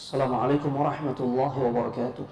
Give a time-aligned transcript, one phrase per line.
[0.00, 2.26] السلام عليكم ورحمة الله وبركاته.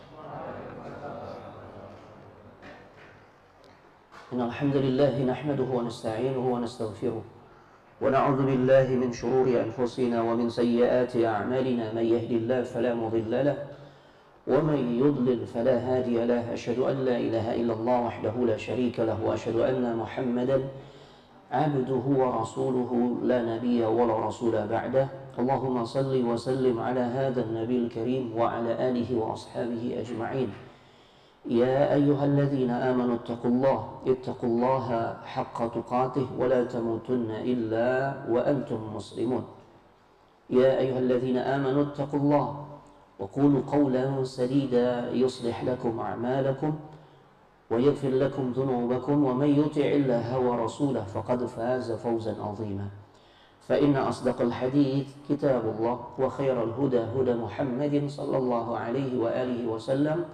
[4.33, 7.23] إن الحمد لله نحمده ونستعينه ونستغفره
[8.01, 11.93] ونعوذ بالله من شرور أنفسنا ومن سيئات أعمالنا.
[11.93, 13.57] من يهد الله فلا مضل له
[14.49, 16.53] ومن يضلل فلا هادي له.
[16.53, 20.59] أشهد أن لا إله إلا الله وحده لا شريك له وأشهد أن محمدا
[21.53, 22.91] عبده ورسوله.
[23.23, 25.28] لا نبي ولا رسول بعده.
[25.39, 30.51] اللهم صل وسلم على هذا النبي الكريم وعلى آله وأصحابه أجمعين.
[31.47, 37.89] يا أيها الذين آمنوا اتقوا الله اتقوا الله حق تقاته ولا تموتن إلا
[38.29, 39.45] وأنتم مسلمون.
[40.51, 42.67] يا أيها الذين آمنوا اتقوا الله
[43.19, 46.73] وقولوا قولا سديدا يصلح لكم أعمالكم
[47.71, 52.89] ويغفر لكم ذنوبكم ومن يطع الله ورسوله فقد فاز فوزا عظيما.
[53.69, 60.25] فإن أصدق الحديث كتاب الله وخير الهدى هدى محمد صلى الله عليه وآله وسلم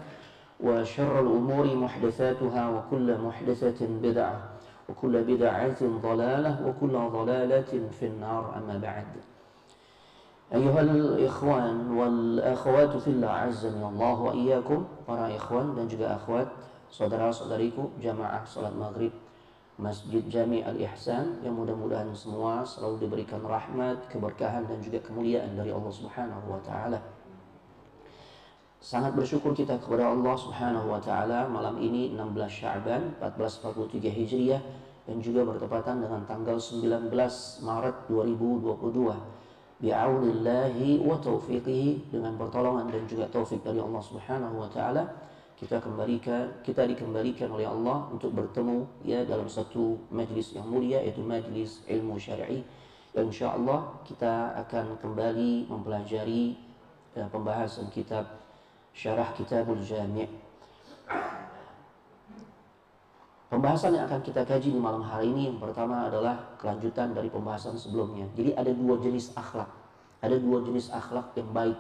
[0.61, 4.39] وشر الأمور محدثاتها وكل محدثة بدعة
[4.89, 8.55] وكل بدعة ضلالة وكل ضلالة في النار.
[8.57, 9.07] أما بعد
[10.55, 14.81] أيها الإخوان والأخوات في الله عزني الله وإياكم.
[15.09, 16.49] Para ikhwan dan juga akhwat
[16.93, 19.24] saudara-saudariku jamaah salat maghrib.
[19.75, 25.91] Masjid Jami Al-Ihsan yang mudah-mudahan semua selalu diberikan rahmat, keberkahan dan juga kemuliaan dari Allah
[25.91, 27.03] Subhanahu wa taala.
[28.79, 34.63] Sangat bersyukur kita kepada Allah Subhanahu wa taala malam ini 16 Sya'ban 1443 Hijriah
[35.11, 37.11] dan juga bertepatan dengan tanggal 19
[37.67, 39.83] Maret 2022.
[39.83, 45.24] Bi'aunillahi wa taufiqihi dengan pertolongan dan juga taufik dari Allah Subhanahu wa taala
[45.55, 51.23] kita kembalikan kita dikembalikan oleh Allah untuk bertemu ya dalam satu majlis yang mulia yaitu
[51.23, 52.67] majlis ilmu syar'i
[53.15, 56.59] dan insyaallah kita akan kembali mempelajari
[57.15, 58.27] ya, pembahasan kitab
[58.91, 60.45] syarah kitabul jami'
[63.55, 67.79] Pembahasan yang akan kita kaji di malam hari ini yang pertama adalah kelanjutan dari pembahasan
[67.79, 68.27] sebelumnya.
[68.35, 69.71] Jadi ada dua jenis akhlak.
[70.19, 71.79] Ada dua jenis akhlak yang baik.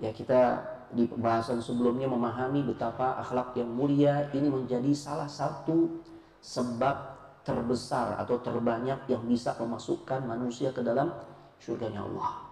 [0.00, 0.56] Ya kita
[0.90, 6.02] di pembahasan sebelumnya memahami betapa akhlak yang mulia ini menjadi salah satu
[6.42, 6.96] sebab
[7.46, 11.14] terbesar atau terbanyak yang bisa memasukkan manusia ke dalam
[11.62, 12.42] surganya Allah.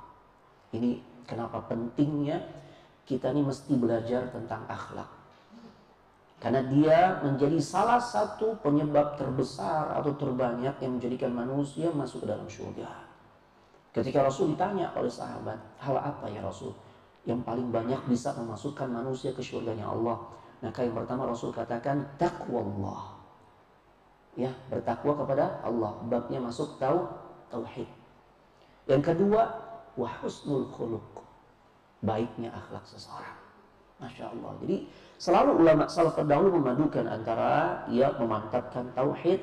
[0.72, 2.40] Ini kenapa pentingnya
[3.08, 5.08] kita ini mesti belajar tentang akhlak.
[6.38, 12.46] Karena dia menjadi salah satu penyebab terbesar atau terbanyak yang menjadikan manusia masuk ke dalam
[12.46, 12.86] surga.
[13.90, 16.70] Ketika Rasul ditanya oleh sahabat, hal apa ya Rasul?
[17.28, 20.16] Yang paling banyak bisa memasukkan manusia ke surganya Allah.
[20.64, 23.02] Maka yang pertama Rasul katakan takwa Allah.
[24.32, 25.92] Ya, bertakwa kepada Allah.
[26.08, 27.04] Babnya masuk tahu
[27.52, 27.84] tauhid.
[28.88, 29.44] Yang kedua,
[29.92, 31.20] wa husnul khuluq.
[32.00, 33.36] Baiknya akhlak seseorang.
[34.00, 34.54] Masya Allah.
[34.64, 34.76] Jadi
[35.20, 39.42] selalu ulama salaf terdahulu memadukan antara ia memantapkan tauhid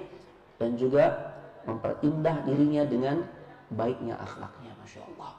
[0.57, 1.35] dan juga
[1.67, 3.21] memperindah dirinya dengan
[3.69, 4.73] baiknya akhlaknya.
[4.81, 5.31] Masya Allah.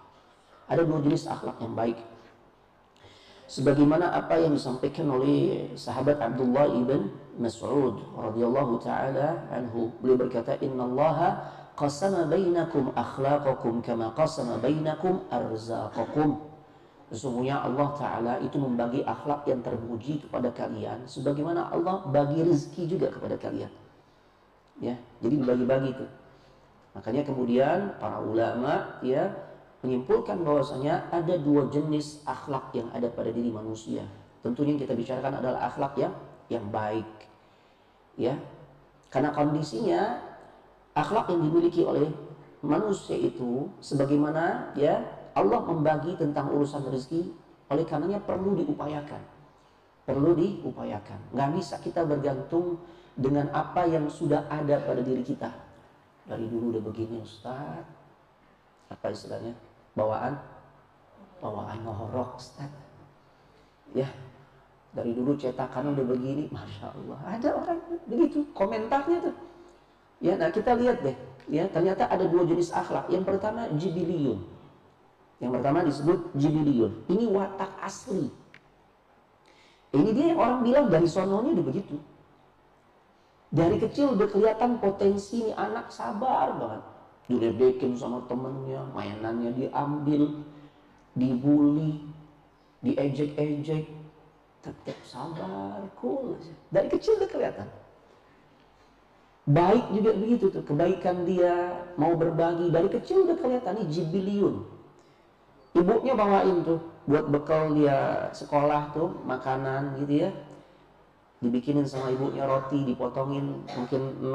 [0.69, 1.97] Ada dua jenis akhlak yang baik
[3.47, 9.91] sebagaimana apa yang disampaikan oleh sahabat Abdullah ibn Mas'ud radhiyallahu taala anhu.
[10.03, 11.47] Beliau berkata innallaha
[11.79, 16.47] qasama bainakum akhlaqakum kama qasama bainakum arzaqakum
[17.07, 23.15] Sesungguhnya Allah Ta'ala itu membagi akhlak yang terpuji kepada kalian Sebagaimana Allah bagi rezeki juga
[23.15, 23.71] kepada kalian.
[24.83, 26.07] Ya, Jadi dibagi-bagi itu.
[26.99, 29.31] Makanya kemudian para ulama ya
[29.87, 34.03] menyimpulkan bahwasanya ada dua jenis akhlak yang ada pada diri manusia.
[34.43, 36.15] Tentunya yang kita bicarakan adalah akhlak yang
[36.51, 37.07] yang baik.
[38.19, 38.35] Ya.
[39.07, 40.19] Karena kondisinya
[40.99, 42.11] akhlak yang dimiliki oleh
[42.67, 45.07] manusia itu sebagaimana ya
[45.39, 47.31] Allah membagi tentang urusan rezeki
[47.71, 49.23] oleh karenanya perlu diupayakan.
[50.07, 51.31] Perlu diupayakan.
[51.35, 52.83] Nggak bisa kita bergantung
[53.15, 55.51] dengan apa yang sudah ada pada diri kita.
[56.27, 57.87] Dari dulu udah begini Ustaz.
[58.87, 59.66] Apa istilahnya?
[59.97, 60.37] Bawaan
[61.41, 62.71] bawaan ngorok Ustaz.
[63.97, 64.13] Ya,
[64.93, 67.19] dari dulu cetakan udah begini, masya Allah.
[67.25, 69.37] Ada orang begitu, komentarnya tuh.
[70.21, 71.17] Ya, nah kita lihat deh.
[71.49, 73.09] Ya, ternyata ada dua jenis akhlak.
[73.09, 74.45] Yang pertama jibiliyun.
[75.41, 76.93] Yang pertama disebut jibiliyun.
[77.09, 78.29] Ini watak asli.
[79.97, 81.97] Ini dia yang orang bilang dari sononya udah begitu.
[83.55, 86.96] Dari kecil udah kelihatan potensi ini anak sabar banget
[87.27, 90.47] diledekin sama temennya, mainannya diambil,
[91.19, 92.07] dibully,
[92.87, 93.91] diejek-ejek,
[94.63, 96.39] tetap sabar, cool.
[96.71, 97.69] Dari kecil udah kelihatan.
[99.47, 104.57] Baik juga begitu tuh, kebaikan dia mau berbagi dari kecil udah kelihatan nih jibiliun.
[105.77, 110.31] ibunya bawain tuh buat bekal dia sekolah tuh makanan gitu ya
[111.45, 114.33] dibikinin sama ibunya roti dipotongin mungkin 6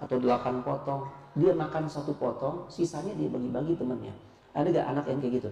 [0.00, 1.04] atau 8 potong
[1.38, 4.14] dia makan satu potong sisanya dia bagi-bagi temennya
[4.58, 5.50] ada gak anak yang kayak gitu?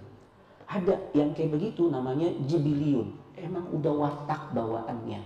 [0.67, 0.95] Ada.
[1.15, 3.07] Yang kayak begitu namanya jibiliun
[3.39, 5.21] emang udah watak bawaannya.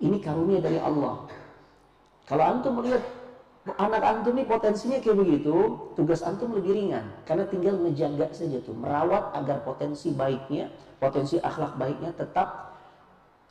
[0.00, 1.28] Ini karunia dari Allah.
[2.24, 3.04] Kalau antum melihat
[3.76, 5.56] anak antum ini potensinya kayak begitu,
[5.92, 7.04] tugas antum lebih ringan.
[7.28, 12.72] Karena tinggal ngejaga saja tuh, merawat agar potensi baiknya, potensi akhlak baiknya tetap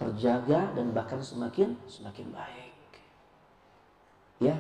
[0.01, 2.73] terjaga dan bahkan semakin semakin baik.
[4.41, 4.57] Ya,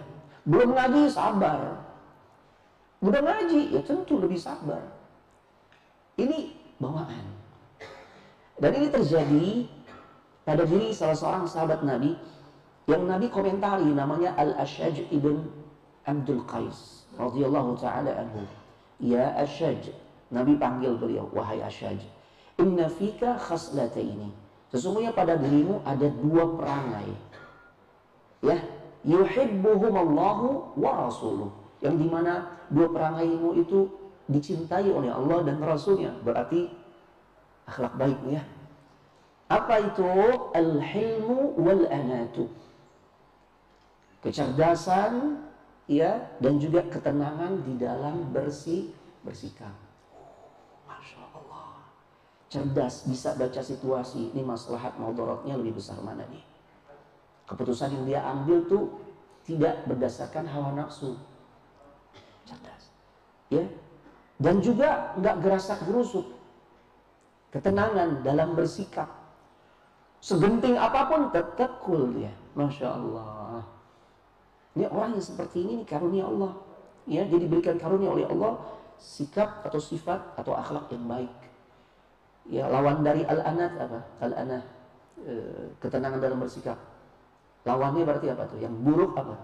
[0.47, 1.83] belum ngaji sabar.
[3.03, 4.79] Udah ngaji ya tentu lebih sabar.
[6.15, 7.25] Ini bawaan.
[8.59, 9.47] Dan ini terjadi
[10.45, 12.15] pada diri salah seorang sahabat Nabi
[12.87, 15.47] yang Nabi komentari namanya Al-Ashaj ibn
[16.03, 18.43] Abdul Qais radhiyallahu taala anhu.
[19.03, 19.91] Ya Ashaj,
[20.31, 21.99] Nabi panggil beliau, wahai Ashaj,
[22.59, 24.31] inna fika khaslataini.
[24.71, 27.11] Sesungguhnya pada dirimu ada dua perangai.
[28.43, 28.57] Ya,
[29.03, 31.51] yuhibbuhum Allahu wa rasuluh.
[31.83, 33.91] Yang di mana dua perangaimu itu
[34.31, 36.15] dicintai oleh Allah dan Rasulnya.
[36.23, 36.71] Berarti
[37.67, 38.43] akhlak baik ya.
[39.51, 40.07] Apa itu?
[40.55, 42.47] Al-hilmu wal anatu
[44.23, 45.43] kecerdasan
[45.85, 49.75] ya dan juga ketenangan di dalam bersih bersikap.
[50.87, 51.91] Masya Allah.
[52.47, 56.52] Cerdas bisa baca situasi ini maslahat maudorotnya lebih besar mana nih.
[57.43, 58.83] Keputusan yang dia ambil tuh
[59.43, 61.19] tidak berdasarkan hawa nafsu.
[62.47, 62.83] Cerdas.
[63.51, 63.67] Ya.
[64.39, 66.25] Dan juga nggak gerasak gerusuk.
[67.51, 69.07] Ketenangan dalam bersikap.
[70.23, 72.31] Segenting apa pun tetap cool dia.
[72.55, 73.61] Masya Allah.
[74.73, 76.51] Ini orang yang seperti ini nih karunia Allah.
[77.03, 78.57] Ya, jadi berikan karunia oleh Allah
[78.97, 81.33] sikap atau sifat atau akhlak yang baik.
[82.49, 83.99] Ya, lawan dari al-anat apa?
[84.23, 84.63] Al-anah
[85.21, 85.33] e,
[85.83, 86.79] ketenangan dalam bersikap.
[87.63, 88.59] Lawannya berarti apa tuh?
[88.59, 89.35] Yang buruk apa?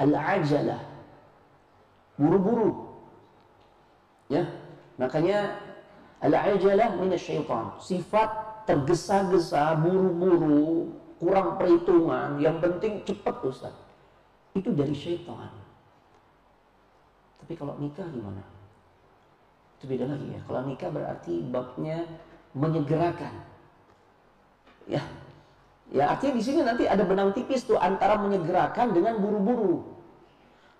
[0.00, 0.82] Al-ajalah.
[2.16, 2.70] Buru-buru.
[4.32, 4.48] Ya.
[4.96, 5.60] Makanya
[6.24, 7.76] al-ajalah minasyaitan.
[7.80, 8.30] Sifat
[8.64, 13.74] tergesa-gesa, buru-buru, kurang perhitungan, yang penting cepat Ustaz
[14.52, 15.50] itu dari syaitan.
[17.42, 18.42] Tapi kalau nikah gimana?
[19.78, 20.40] Itu beda lagi ya.
[20.46, 22.06] Kalau nikah berarti babnya
[22.54, 23.34] menyegerakan.
[24.86, 25.02] Ya.
[25.92, 29.84] Ya artinya di sini nanti ada benang tipis tuh antara menyegerakan dengan buru-buru.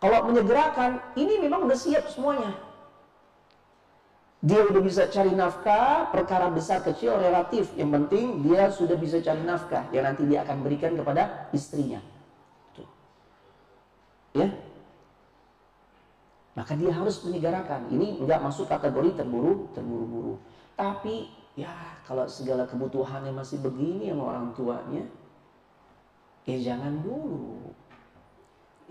[0.01, 2.57] Kalau menyegerakan, ini memang udah siap semuanya.
[4.43, 7.71] Dia udah bisa cari nafkah, perkara besar kecil relatif.
[7.79, 12.03] Yang penting dia sudah bisa cari nafkah yang nanti dia akan berikan kepada istrinya
[14.33, 14.49] ya
[16.53, 20.35] maka dia harus menyegarakan ini nggak masuk kategori terburu terburu-buru
[20.77, 21.73] tapi ya
[22.09, 25.05] kalau segala kebutuhannya masih begini sama orang tuanya
[26.49, 27.73] ya jangan dulu.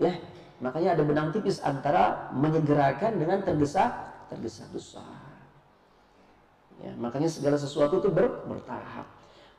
[0.00, 0.18] Ya
[0.62, 5.02] makanya ada benang tipis antara menyegerakan dengan tergesa tergesa-gesa
[6.80, 9.06] ya makanya segala sesuatu itu ber, bertahap.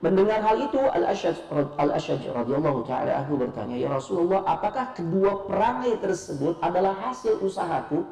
[0.03, 1.47] Mendengar hal itu Al-Asyaj
[1.79, 8.03] Al-Asyaj radhiyallahu taala anhu bertanya, "Ya Rasulullah, apakah kedua perangai tersebut adalah hasil usahaku?"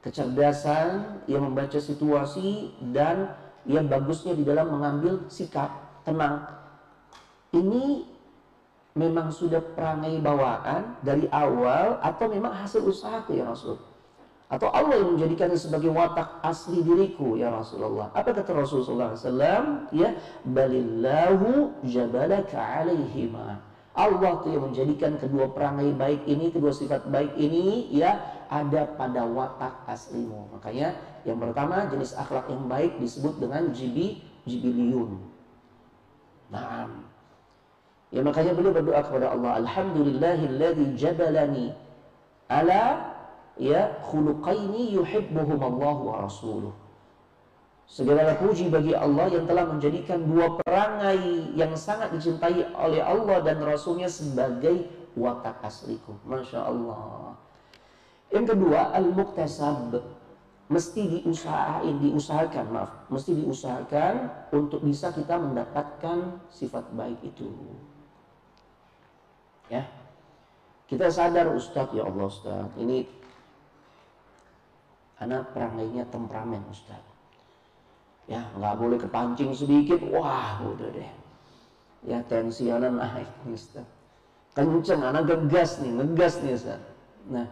[0.00, 3.28] Kecerdasan, ia membaca situasi dan
[3.68, 5.70] ia bagusnya di dalam mengambil sikap
[6.02, 6.46] tenang.
[7.52, 8.06] Ini
[8.96, 13.76] memang sudah perangai bawaan dari awal atau memang hasil usahaku ya Rasul?
[14.52, 18.12] atau Allah yang menjadikannya sebagai watak asli diriku ya Rasulullah.
[18.12, 19.88] Apa kata Rasulullah SAW?
[19.96, 20.12] Ya,
[20.44, 23.64] balillahu jabalaka alaihima.
[23.96, 29.24] Allah tuh yang menjadikan kedua perangai baik ini, kedua sifat baik ini ya ada pada
[29.24, 30.52] watak aslimu.
[30.52, 35.22] Makanya yang pertama jenis akhlak yang baik disebut dengan jibi jibiliyun.
[36.50, 37.06] Naam.
[38.12, 41.72] Ya makanya beliau berdoa kepada Allah, Alhamdulillahilladzi jabalani
[42.52, 43.16] ala
[43.56, 46.76] ya khuluqaini yuhibbuhum Allah wa rasuluh.
[47.88, 53.60] Segala puji bagi Allah yang telah menjadikan dua perangai yang sangat dicintai oleh Allah dan
[53.60, 56.16] Rasulnya sebagai watak asliku.
[56.24, 57.36] Masya Allah.
[58.32, 60.00] Yang kedua, al-muktasab.
[60.70, 62.90] Mesti diusahain, diusahakan, maaf.
[63.10, 64.14] Mesti diusahakan
[64.54, 67.50] untuk bisa kita mendapatkan sifat baik itu.
[69.68, 69.88] Ya.
[70.86, 73.08] Kita sadar Ustadz, ya Allah Ustadz, ini
[75.22, 76.98] karena perangainya temperamen Ustaz.
[78.26, 81.10] Ya, nggak boleh kepancing sedikit, wah udah deh.
[82.02, 83.86] Ya tensi anak naik Ustaz.
[84.52, 86.82] Kenceng, anak gegas nih, ngegas nih Ustaz.
[87.30, 87.46] Nah,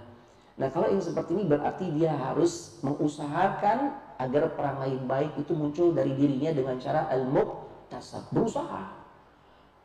[0.61, 6.13] nah kalau yang seperti ini berarti dia harus mengusahakan agar perangai baik itu muncul dari
[6.13, 8.93] dirinya dengan cara al-muktasab, berusaha.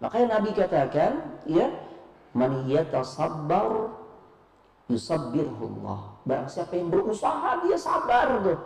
[0.04, 1.72] Makanya Nabi katakan, ya,
[2.36, 3.96] man yatasabbar
[4.92, 6.20] yusabbirhullah.
[6.28, 8.60] Barang siapa yang berusaha dia sabar tuh.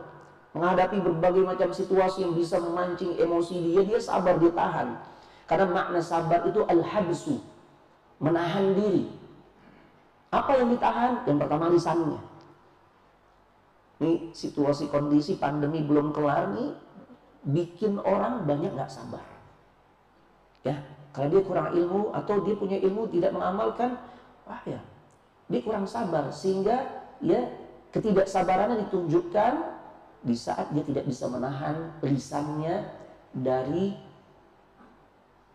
[0.58, 4.98] Menghadapi berbagai macam situasi yang bisa memancing emosi dia, dia sabar, dia tahan.
[5.46, 7.38] Karena makna sabar itu al-habsu,
[8.18, 9.06] menahan diri.
[10.30, 11.26] Apa yang ditahan?
[11.26, 12.22] Yang pertama lisannya.
[14.00, 16.72] Nih situasi kondisi pandemi belum kelar nih
[17.44, 19.26] bikin orang banyak nggak sabar.
[20.64, 20.80] Ya,
[21.16, 23.96] kalau dia kurang ilmu atau dia punya ilmu tidak mengamalkan,
[24.44, 24.80] wah ya,
[25.48, 27.48] dia kurang sabar sehingga ya
[27.92, 29.54] ketidaksabarannya ditunjukkan
[30.20, 32.86] di saat dia tidak bisa menahan lisannya
[33.32, 33.96] dari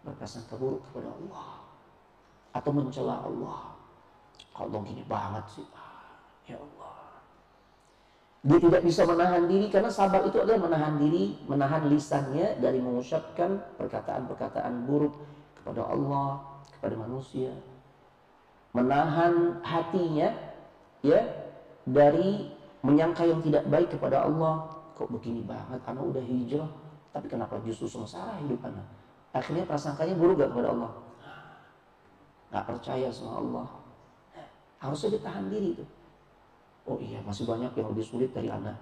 [0.05, 1.49] berprasangka buruk kepada Allah
[2.53, 3.74] atau mencela Allah.
[4.55, 6.15] Kalau gini banget sih, ah,
[6.47, 6.95] ya Allah.
[8.45, 13.57] Dia tidak bisa menahan diri karena sabar itu adalah menahan diri, menahan lisannya dari mengucapkan
[13.81, 15.17] perkataan-perkataan buruk
[15.59, 16.45] kepada Allah,
[16.77, 17.51] kepada manusia.
[18.77, 20.29] Menahan hatinya
[21.01, 21.25] ya
[21.89, 22.53] dari
[22.85, 24.71] menyangka yang tidak baik kepada Allah.
[24.95, 26.71] Kok begini banget, anak udah hijrah,
[27.11, 28.87] tapi kenapa justru sengsara hidup anak?
[29.35, 30.93] Akhirnya prasangkanya buruk gak kepada Allah?
[32.55, 33.67] Gak percaya sama Allah.
[34.85, 35.89] Harusnya ditahan diri tuh
[36.85, 38.77] Oh iya, masih banyak yang lebih sulit dari anak.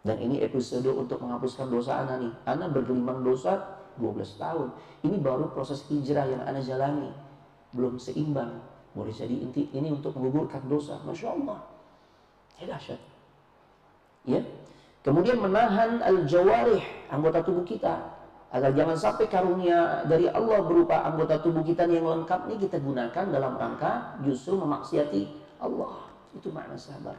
[0.00, 2.32] Dan ini episode untuk menghapuskan dosa anak nih.
[2.48, 3.60] Anak bergelimang dosa
[4.00, 4.72] 12 tahun.
[5.04, 7.12] Ini baru proses hijrah yang anak jalani.
[7.76, 8.64] Belum seimbang.
[8.96, 10.96] Boleh jadi inti ini untuk menggugurkan dosa.
[11.04, 11.60] Masya Allah.
[12.56, 13.00] Ya dahsyat.
[14.24, 14.40] Ya.
[15.04, 16.80] Kemudian menahan al-jawarih,
[17.12, 18.19] anggota tubuh kita.
[18.50, 23.24] Agar jangan sampai karunia dari Allah berupa anggota tubuh kita yang lengkap ini kita gunakan
[23.30, 25.22] dalam rangka justru memaksiati
[25.62, 26.10] Allah.
[26.34, 27.14] Itu makna sabar.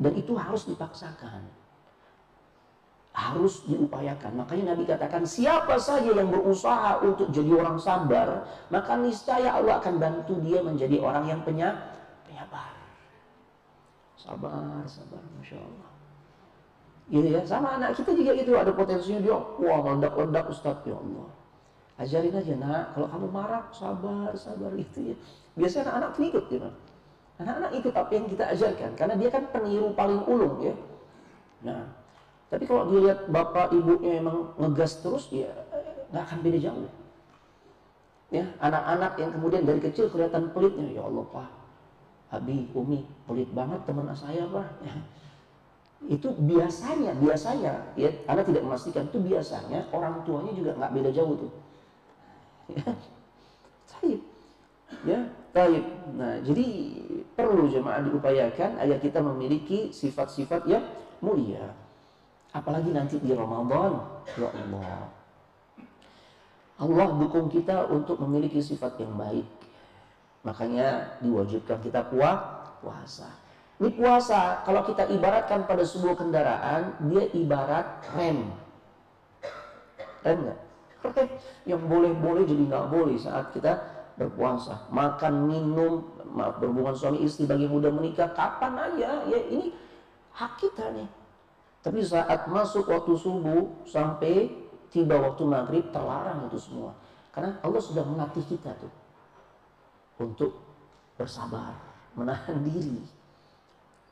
[0.00, 1.44] Dan itu harus dipaksakan.
[3.12, 4.32] Harus diupayakan.
[4.32, 10.00] Makanya Nabi katakan, siapa saja yang berusaha untuk jadi orang sabar, maka niscaya Allah akan
[10.00, 12.72] bantu dia menjadi orang yang penyabar.
[14.16, 15.91] Sabar, sabar, Masya Allah.
[17.12, 21.28] Gitu ya, sama anak kita juga gitu, ada potensinya dia, wah meledak-ledak Ustaz, ya Allah.
[22.00, 25.16] Ajarin aja nak, kalau kamu marah, sabar, sabar, itu ya.
[25.52, 26.68] Biasanya anak-anak ikut gitu.
[27.36, 30.74] Anak-anak ikut apa yang kita ajarkan karena dia kan peniru paling ulung ya.
[31.68, 31.84] Nah,
[32.48, 35.48] tapi kalau dia lihat bapak ibunya emang ngegas terus ya
[36.12, 36.90] nggak akan beda jauh.
[38.32, 41.50] Ya, anak-anak yang kemudian dari kecil kelihatan pelitnya, ya Allah Pak,
[42.32, 44.68] Abi, Umi, pelit banget teman saya Pak.
[46.10, 48.10] Itu biasanya, biasanya, ya,
[48.42, 51.52] tidak memastikan itu biasanya orang tuanya juga nggak beda jauh tuh.
[54.02, 54.18] Ya.
[55.06, 55.20] Ya,
[55.54, 55.84] baik.
[56.14, 56.66] Nah, jadi
[57.32, 60.84] perlu jemaah diupayakan agar kita memiliki sifat-sifat yang
[61.24, 61.70] mulia.
[62.52, 63.98] Apalagi nanti di Ramadan,
[64.36, 65.08] ya Allah.
[66.82, 69.46] Allah dukung kita untuk memiliki sifat yang baik.
[70.42, 73.41] Makanya diwajibkan kita puasa.
[73.82, 78.46] Ini puasa, kalau kita ibaratkan pada sebuah kendaraan, dia ibarat rem.
[80.22, 80.60] Rem nggak?
[81.02, 81.28] Rem
[81.66, 83.82] yang boleh-boleh jadi nggak boleh saat kita
[84.14, 89.74] berpuasa, makan, minum, maaf berhubungan suami istri bagi muda menikah kapan aja ya ini
[90.30, 91.10] hak kita nih.
[91.82, 94.46] Tapi saat masuk waktu subuh sampai
[94.94, 96.94] tiba waktu maghrib terlarang itu semua.
[97.34, 98.92] Karena Allah sudah melatih kita tuh
[100.22, 100.54] untuk
[101.18, 101.74] bersabar,
[102.14, 103.21] menahan diri.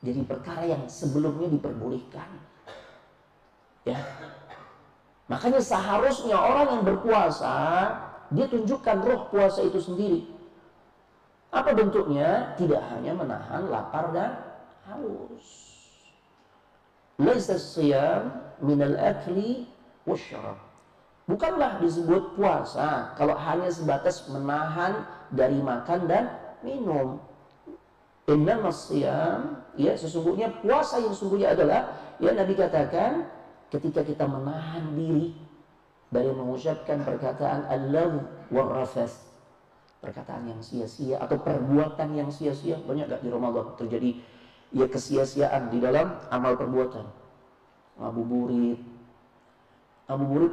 [0.00, 2.28] Jadi perkara yang sebelumnya diperbolehkan.
[3.84, 4.00] Ya.
[5.28, 7.56] Makanya seharusnya orang yang berpuasa
[8.32, 10.20] dia tunjukkan roh puasa itu sendiri.
[11.50, 12.54] Apa bentuknya?
[12.56, 14.38] Tidak hanya menahan lapar dan
[14.86, 15.46] haus.
[17.20, 19.68] Laisa siyam minal akli
[20.08, 20.56] wasyarab.
[21.28, 26.24] Bukanlah disebut puasa kalau hanya sebatas menahan dari makan dan
[26.64, 27.22] minum.
[28.30, 33.26] Inna siyam, ya sesungguhnya puasa yang sesungguhnya adalah ya Nabi katakan
[33.74, 35.34] ketika kita menahan diri
[36.14, 39.26] dari mengucapkan perkataan Allah warafas
[39.98, 44.10] perkataan yang sia-sia atau perbuatan yang sia-sia banyak gak di Ramadan terjadi
[44.70, 47.04] ya kesia-siaan di dalam amal perbuatan?
[47.98, 48.80] Ngabuburit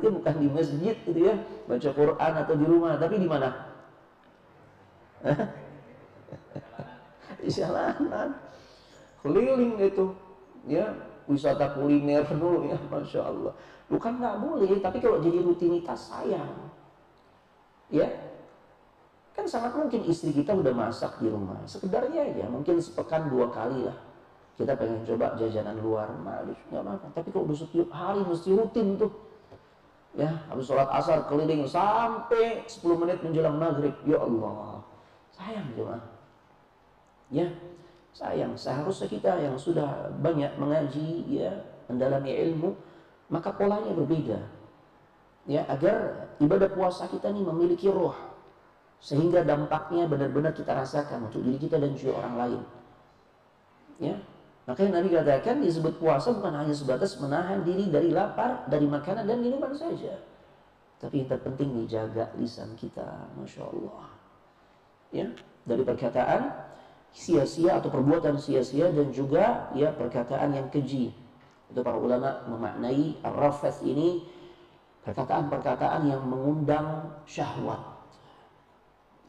[0.01, 1.37] itu bukan di masjid gitu ya
[1.69, 3.53] baca Quran atau di rumah tapi di mana
[7.41, 8.33] di jalanan
[9.21, 10.05] keliling itu
[10.67, 10.93] ya
[11.27, 13.53] wisata kuliner dulu ya masya Allah.
[13.87, 16.55] Bukan nggak boleh, tapi kalau jadi rutinitas sayang.
[17.87, 18.07] Ya,
[19.31, 21.55] kan sangat mungkin istri kita udah masak di rumah.
[21.63, 23.95] Sekedarnya aja, mungkin sepekan dua kali lah.
[24.57, 26.49] kita pengen coba jajanan luar malu.
[26.73, 29.13] Nggak apa tapi kalau udah setiap hari mesti rutin tuh.
[30.17, 33.93] Ya habis sholat asar keliling sampai 10 menit menjelang maghrib.
[34.01, 34.81] Ya Allah.
[35.29, 36.01] Sayang cuma
[37.33, 37.47] ya
[38.15, 41.53] sayang seharusnya kita yang sudah banyak mengaji ya
[41.91, 42.73] mendalami ilmu
[43.29, 44.39] maka polanya berbeda
[45.47, 48.15] ya agar ibadah puasa kita ini memiliki roh
[48.97, 52.61] sehingga dampaknya benar-benar kita rasakan untuk diri kita dan juga orang lain
[54.01, 54.17] ya
[54.67, 59.39] Makanya Nabi katakan disebut puasa bukan hanya sebatas menahan diri dari lapar, dari makanan dan
[59.39, 60.19] minuman saja.
[60.99, 64.11] Tapi yang terpenting dijaga lisan kita, Masya Allah.
[65.15, 65.31] Ya,
[65.63, 66.66] dari perkataan
[67.17, 71.09] sia-sia atau perbuatan sia-sia dan juga ya perkataan yang keji.
[71.73, 74.21] Itu para ulama memaknai ar-rafath ini
[75.01, 77.81] perkataan-perkataan yang mengundang syahwat.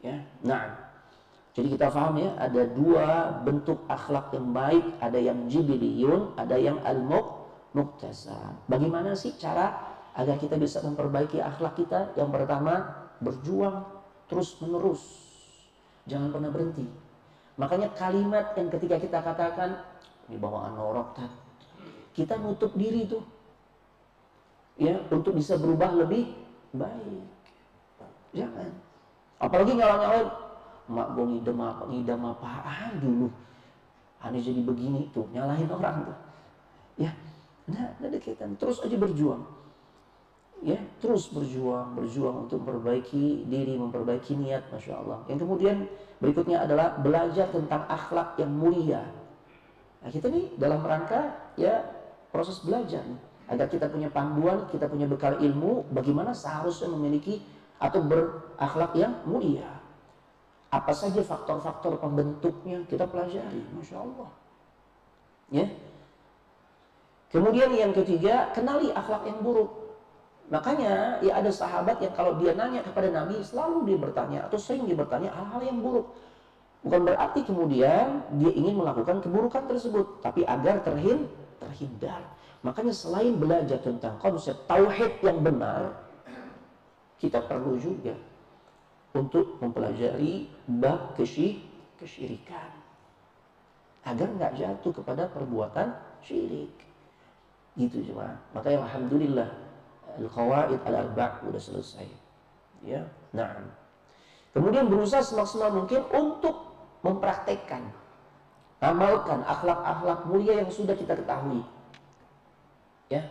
[0.04, 0.88] Ya, nah
[1.56, 3.06] jadi kita paham ya, ada dua
[3.42, 8.62] bentuk akhlak yang baik, ada yang jibiliyun, ada yang al-muktasab.
[8.70, 9.74] Bagaimana sih cara
[10.14, 12.14] agar kita bisa memperbaiki akhlak kita?
[12.14, 12.74] Yang pertama,
[13.18, 13.82] berjuang
[14.30, 15.02] terus menerus.
[16.06, 17.07] Jangan pernah berhenti.
[17.58, 19.82] Makanya kalimat yang ketika kita katakan,
[20.30, 21.18] ini bawaan norok,
[22.14, 23.26] kita nutup diri tuh.
[24.78, 26.38] Ya, untuk bisa berubah lebih
[26.70, 27.26] baik.
[28.30, 28.70] Jangan.
[29.42, 30.28] Apalagi nyala-nyalain,
[30.88, 33.28] mak gue ngidam apa ngidam apaan dulu
[34.24, 36.18] aneh jadi begini tuh nyalahin orang tuh
[36.96, 37.12] ya
[37.68, 39.44] nah ada kaitan terus aja berjuang
[40.62, 45.86] ya terus berjuang berjuang untuk memperbaiki diri memperbaiki niat masya Allah yang kemudian
[46.18, 49.06] berikutnya adalah belajar tentang akhlak yang mulia
[50.02, 51.82] nah kita nih dalam rangka ya
[52.34, 57.38] proses belajar nih agar kita punya panduan kita punya bekal ilmu bagaimana seharusnya memiliki
[57.78, 59.78] atau berakhlak yang mulia
[60.68, 64.28] apa saja faktor-faktor pembentuknya kita pelajari, masya Allah.
[65.48, 65.64] Ya.
[67.32, 69.77] Kemudian yang ketiga, kenali akhlak yang buruk.
[70.48, 74.88] Makanya ya ada sahabat yang kalau dia nanya kepada Nabi selalu dia bertanya atau sering
[74.88, 76.08] dia bertanya hal-hal yang buruk.
[76.80, 81.28] Bukan berarti kemudian dia ingin melakukan keburukan tersebut, tapi agar terhin
[81.60, 82.22] terhindar.
[82.64, 85.94] Makanya selain belajar tentang konsep tauhid yang benar,
[87.18, 88.14] kita perlu juga
[89.12, 91.60] untuk mempelajari bab kesyir,
[91.98, 92.70] kesyirikan
[94.06, 95.92] agar nggak jatuh kepada perbuatan
[96.24, 96.72] syirik
[97.76, 99.50] gitu cuma makanya alhamdulillah
[100.18, 102.06] al-qawaid al-arba' udah selesai
[102.82, 103.62] ya nah
[104.52, 106.68] kemudian berusaha semaksimal mungkin untuk
[107.06, 107.86] mempraktekkan
[108.82, 111.62] amalkan akhlak-akhlak mulia yang sudah kita ketahui
[113.10, 113.22] ya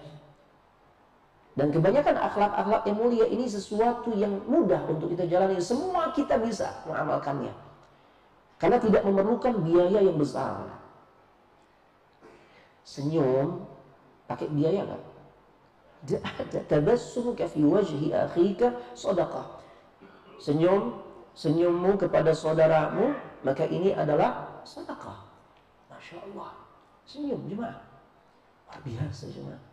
[1.57, 5.57] dan kebanyakan akhlak-akhlak yang mulia ini sesuatu yang mudah untuk kita jalani.
[5.57, 7.49] Semua kita bisa mengamalkannya.
[8.61, 10.53] Karena tidak memerlukan biaya yang besar.
[12.85, 13.65] Senyum
[14.29, 15.01] pakai biaya kan?
[16.69, 19.57] Tabassumuka fi wajhi akhika sadaqah.
[20.37, 21.01] Senyum,
[21.33, 25.25] senyummu kepada saudaramu, maka ini adalah sedekah.
[25.89, 26.53] Masya Allah.
[27.07, 27.81] Senyum jemaah.
[28.67, 29.63] Luar biasa jemaah.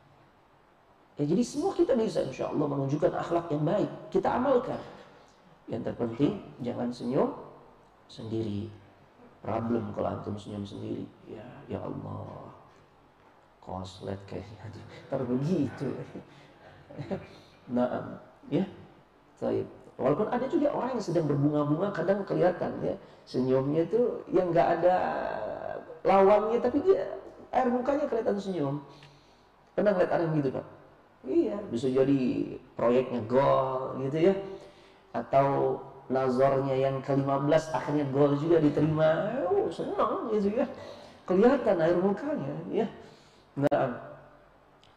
[1.15, 3.91] Ya, jadi semua kita bisa insya Allah menunjukkan akhlak yang baik.
[4.11, 4.81] Kita amalkan.
[5.71, 7.31] Yang terpenting jangan senyum
[8.11, 8.69] sendiri.
[9.41, 11.07] Problem kalau antum senyum sendiri.
[11.29, 12.44] Ya, ya Allah.
[13.65, 14.61] Koslet kayaknya.
[15.09, 15.89] Ntar begitu.
[17.75, 18.21] nah,
[18.53, 18.65] ya.
[19.41, 19.67] Baik.
[19.97, 24.97] Walaupun ada juga orang yang sedang berbunga-bunga kadang kelihatan ya senyumnya itu yang nggak ada
[26.05, 27.09] lawannya tapi dia
[27.55, 28.77] air mukanya kelihatan senyum.
[29.73, 30.67] Pernah ngeliat orang gitu pak?
[31.25, 32.21] Iya, bisa jadi
[32.77, 34.35] proyeknya gol gitu ya.
[35.17, 35.81] Atau
[36.13, 39.33] nazarnya yang ke-15 akhirnya gol juga diterima.
[39.49, 40.67] Oh, senang gitu ya.
[41.25, 42.87] Kelihatan air mukanya ya.
[43.55, 44.19] Nah,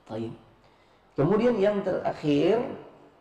[0.10, 0.34] baik.
[1.14, 2.62] Kemudian yang terakhir,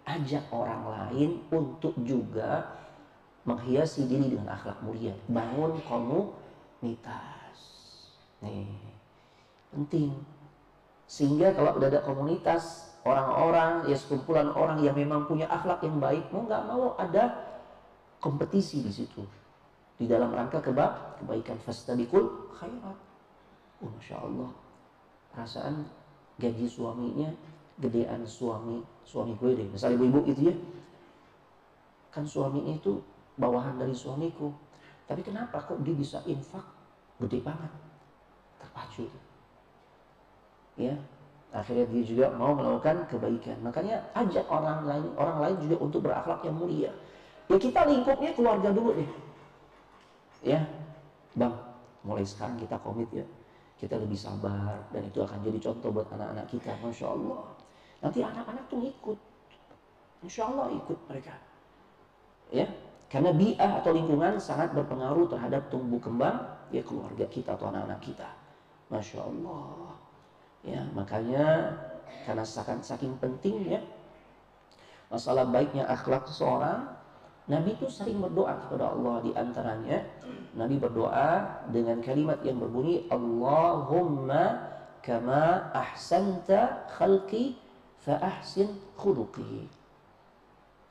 [0.05, 2.65] ajak orang lain untuk juga
[3.45, 5.13] menghiasi diri dengan akhlak mulia.
[5.29, 7.59] Bangun komunitas.
[8.45, 8.69] Nih,
[9.73, 10.13] penting.
[11.07, 16.27] Sehingga kalau udah ada komunitas, orang-orang ya sekumpulan orang yang memang punya akhlak yang baik
[16.35, 17.39] mau nggak mau ada
[18.19, 19.23] kompetisi di situ
[19.97, 22.99] di dalam rangka keba kebaikan fastabikul khairat
[23.81, 24.51] oh, masya Allah
[25.37, 25.85] perasaan
[26.41, 27.29] gaji suaminya
[27.77, 29.69] gedean suami suami gue deh.
[29.69, 30.57] Misalnya ibu-ibu itu ya.
[32.09, 33.05] Kan suaminya itu
[33.37, 34.49] bawahan dari suamiku.
[35.05, 36.65] Tapi kenapa kok dia bisa infak?
[37.21, 37.69] Gede banget.
[38.65, 39.05] Terpacu
[40.81, 40.97] ya.
[41.53, 43.61] Akhirnya dia juga mau melakukan kebaikan.
[43.61, 46.91] Makanya ajak orang lain orang lain juga untuk berakhlak yang mulia.
[47.53, 49.11] Ya kita lingkupnya keluarga dulu deh.
[50.41, 50.65] Ya.
[51.37, 51.53] Bang
[52.01, 53.27] mulai sekarang kita komit ya
[53.77, 57.45] kita lebih sabar dan itu akan jadi contoh buat anak-anak kita Masya Allah.
[58.01, 59.19] Nanti anak-anak tuh ikut
[60.25, 61.37] Insya Allah ikut mereka.
[62.49, 62.67] Ya
[63.07, 68.29] karena biah atau lingkungan sangat berpengaruh terhadap tumbuh kembang ya keluarga kita atau anak-anak kita.
[68.89, 69.93] Masya Allah.
[70.65, 71.77] Ya makanya
[72.25, 73.85] karena saking, saking pentingnya
[75.07, 76.96] masalah baiknya akhlak seseorang
[77.47, 80.03] Nabi itu sering berdoa kepada Allah di antaranya
[80.59, 84.67] Nabi berdoa dengan kalimat yang berbunyi Allahumma
[84.99, 87.55] kama ahsanta khalqi
[88.03, 89.71] fa ahsin khuluqi.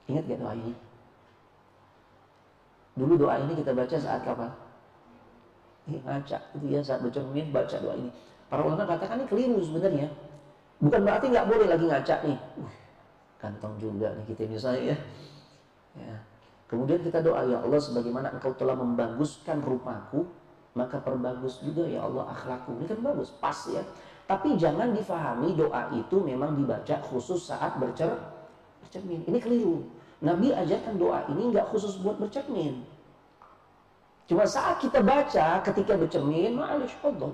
[0.08, 0.74] Ingat gak doa ini?
[2.96, 4.52] Dulu doa ini kita baca saat kapan?
[5.91, 8.08] Ini ngaca itu ya saat bercermin baca doa ini.
[8.48, 10.08] Para ulama katakan ini keliru sebenarnya.
[10.80, 12.39] Bukan berarti nggak boleh lagi ngaca nih.
[12.63, 12.74] Uh,
[13.44, 14.98] kantong juga nih kita misalnya ya.
[16.00, 16.15] ya
[16.65, 20.25] Kemudian kita doa, ya Allah sebagaimana engkau telah membaguskan rupaku,
[20.73, 22.73] maka perbagus juga ya Allah akhlakku.
[22.82, 23.86] Ini kan bagus, pas ya.
[24.25, 28.10] Tapi jangan difahami doa itu memang dibaca khusus saat bercer
[28.82, 29.21] bercermin.
[29.30, 29.86] Ini keliru.
[30.25, 32.82] Nabi ajarkan doa ini nggak khusus buat bercermin.
[34.25, 37.34] Cuma saat kita baca ketika bercermin, Allah.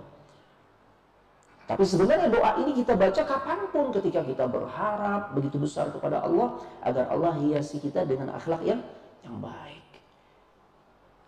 [1.71, 6.59] Tapi sebenarnya doa ini kita baca kapan pun ketika kita berharap begitu besar kepada Allah
[6.83, 8.83] agar Allah hiasi kita dengan akhlak yang
[9.25, 9.87] yang baik.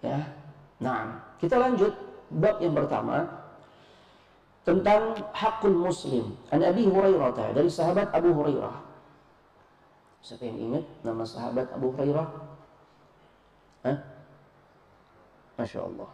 [0.04, 0.20] Ya.
[0.84, 1.94] Nah, kita lanjut
[2.34, 3.24] bab yang pertama
[4.64, 6.36] tentang hakul muslim.
[6.52, 8.76] An Abi Hurairah dari sahabat Abu Hurairah.
[10.24, 12.28] Siapa yang ingat nama sahabat Abu Hurairah?
[13.84, 13.98] Hah?
[15.60, 16.10] Masya Allah.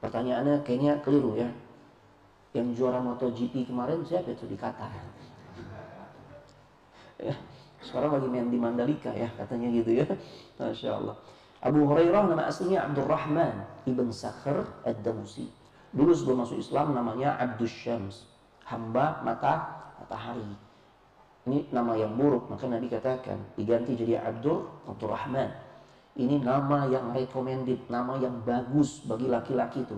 [0.00, 1.48] Pertanyaannya kayaknya keliru ya.
[2.56, 4.90] Yang juara MotoGP kemarin siapa itu di Qatar?
[7.80, 10.06] Sekarang lagi main di Mandalika ya katanya gitu ya.
[10.60, 11.16] Masya Allah.
[11.60, 15.48] Abu Hurairah nama aslinya Abdurrahman ibn Sakhr ad-Dawsi.
[15.92, 18.24] Dulu sebelum masuk Islam namanya Abdus Syams.
[18.64, 20.46] Hamba mata matahari.
[21.48, 25.48] Ini nama yang buruk, maka Nabi katakan diganti jadi Abdur Abdurrahman.
[26.20, 29.96] Ini nama yang recommended, nama yang bagus bagi laki-laki itu.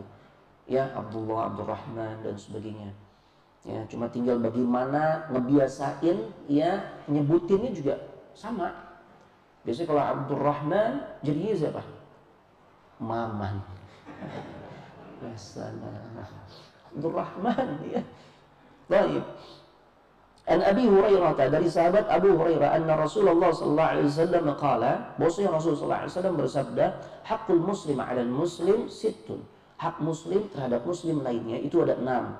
[0.70, 2.94] Ya, Abdullah, Abdurrahman dan sebagainya.
[3.62, 6.18] Ya, cuma tinggal bagaimana ngebiasain
[6.50, 7.94] ya nyebutinnya juga
[8.34, 8.74] sama.
[9.62, 11.82] Biasanya kalau Abdurrahman jadinya siapa?
[12.98, 13.62] Maman.
[15.22, 15.94] Biasanya
[16.90, 18.02] Abdurrahman ya.
[18.90, 19.22] Baik.
[20.42, 25.78] An Abi Hurairah dari sahabat Abu Hurairah anna Rasulullah sallallahu alaihi wasallam qala bahwasanya Rasul
[25.78, 26.84] sallallahu alaihi wasallam bersabda
[27.22, 29.46] hakul muslim 'ala muslim sittun
[29.78, 32.34] hak muslim terhadap muslim lainnya itu ada enam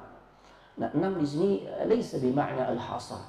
[0.81, 3.21] Nah, enam di sini eh, laisa makna al-hasar.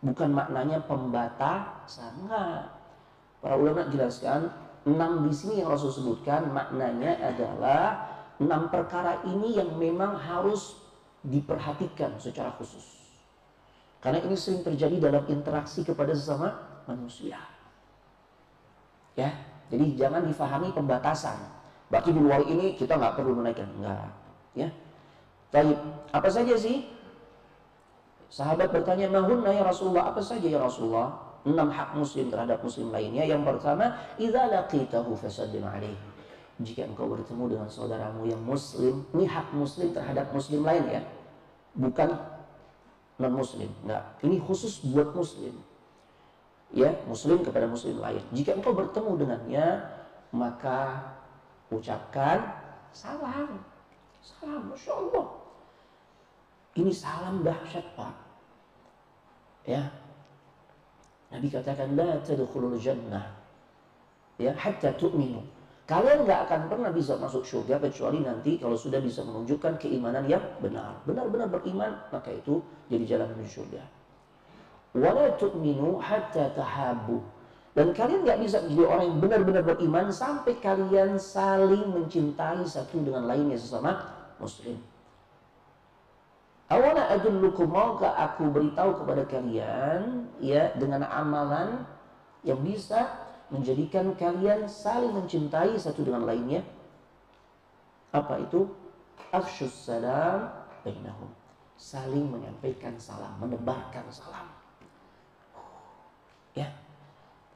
[0.00, 2.24] Bukan maknanya pembatasan.
[2.24, 2.72] Enggak.
[3.40, 4.52] Para ulama jelaskan
[4.84, 8.08] enam di sini yang Rasul sebutkan maknanya adalah
[8.40, 10.76] enam perkara ini yang memang harus
[11.24, 13.00] diperhatikan secara khusus.
[14.00, 16.56] Karena ini sering terjadi dalam interaksi kepada sesama
[16.88, 17.36] manusia.
[19.12, 19.36] Ya,
[19.68, 21.36] jadi jangan difahami pembatasan.
[21.92, 24.08] Berarti di luar ini kita nggak perlu menaikkan, enggak.
[24.56, 24.72] Ya,
[25.50, 25.78] Baik,
[26.14, 26.86] apa saja sih?
[28.30, 31.10] Sahabat bertanya, "Mahunna ya Rasulullah?" Apa saja ya Rasulullah?
[31.42, 33.26] Enam hak muslim terhadap muslim lainnya.
[33.26, 35.98] Yang pertama, "Idza laqitahu fasallim alaihi."
[36.60, 41.02] Jika engkau bertemu dengan saudaramu yang muslim, ini hak muslim terhadap muslim lain ya.
[41.72, 42.12] Bukan
[43.16, 43.72] non muslim.
[43.82, 45.56] Enggak, ini khusus buat muslim.
[46.70, 48.22] Ya, muslim kepada muslim lain.
[48.30, 49.66] Jika engkau bertemu dengannya,
[50.30, 51.10] maka
[51.72, 52.44] ucapkan
[52.92, 53.64] salam.
[54.20, 55.39] Salam, Masya.
[56.78, 58.14] Ini salam dahsyat Pak.
[59.66, 59.90] Ya.
[61.30, 63.40] Nabi katakan la tadkhulul jannah
[64.40, 65.44] ya hatta tu'minu.
[65.84, 70.42] Kalian nggak akan pernah bisa masuk surga kecuali nanti kalau sudah bisa menunjukkan keimanan yang
[70.62, 71.02] benar.
[71.02, 73.82] Benar-benar beriman, maka itu jadi jalan menuju surga.
[74.94, 77.18] Wala tu'minu hatta tahabu.
[77.74, 83.26] Dan kalian nggak bisa jadi orang yang benar-benar beriman sampai kalian saling mencintai satu dengan
[83.26, 83.98] lainnya sesama
[84.38, 84.78] muslim.
[86.70, 91.82] Awana adullukum maukah aku beritahu kepada kalian ya dengan amalan
[92.46, 93.10] yang bisa
[93.50, 96.62] menjadikan kalian saling mencintai satu dengan lainnya.
[98.14, 98.70] Apa itu?
[99.34, 100.46] Afshus salam
[100.86, 101.30] bainahum.
[101.74, 104.46] Saling menyampaikan salam, menebarkan salam.
[106.54, 106.70] Ya.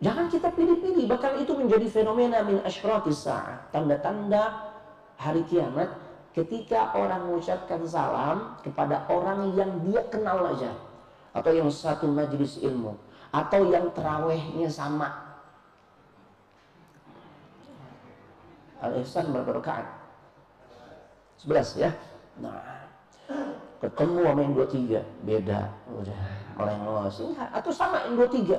[0.03, 4.75] Jangan kita pilih-pilih, bahkan itu menjadi fenomena min asyratis sa'ah, tanda-tanda
[5.17, 6.04] hari kiamat
[6.35, 10.75] ketika orang mengucapkan salam kepada orang yang dia kenal aja
[11.31, 12.99] atau yang satu majelis ilmu
[13.31, 15.39] atau yang terawihnya sama.
[18.83, 19.87] Al-Ihsan berapa rakaat?
[21.41, 21.91] 11 ya.
[22.43, 22.85] Nah,
[23.79, 25.61] ketemu sama yang dua tiga beda.
[25.95, 26.21] Udah
[26.55, 28.59] oleh los atau sama yang dua tiga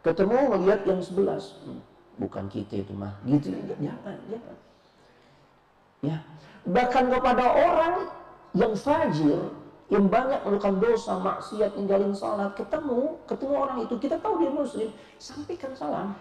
[0.00, 1.60] ketemu melihat yang sebelas.
[1.62, 1.80] Hmm,
[2.16, 3.14] bukan kita itu mah.
[3.28, 3.52] Gitu.
[3.52, 4.71] Jangan jangan
[6.02, 6.18] ya.
[6.66, 7.94] Bahkan kepada orang
[8.54, 9.38] yang fajir
[9.90, 14.88] yang banyak melakukan dosa maksiat tinggalin salat ketemu ketemu orang itu kita tahu dia muslim
[15.18, 16.14] sampaikan salam.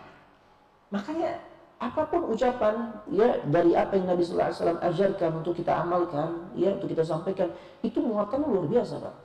[0.92, 1.40] Makanya
[1.82, 6.30] apa pun ucapan ya dari apa yang Nabi Sallallahu Alaihi Wasallam ajarkan untuk kita amalkan
[6.54, 7.50] ya untuk kita sampaikan
[7.82, 9.16] itu muatan luar biasa pak.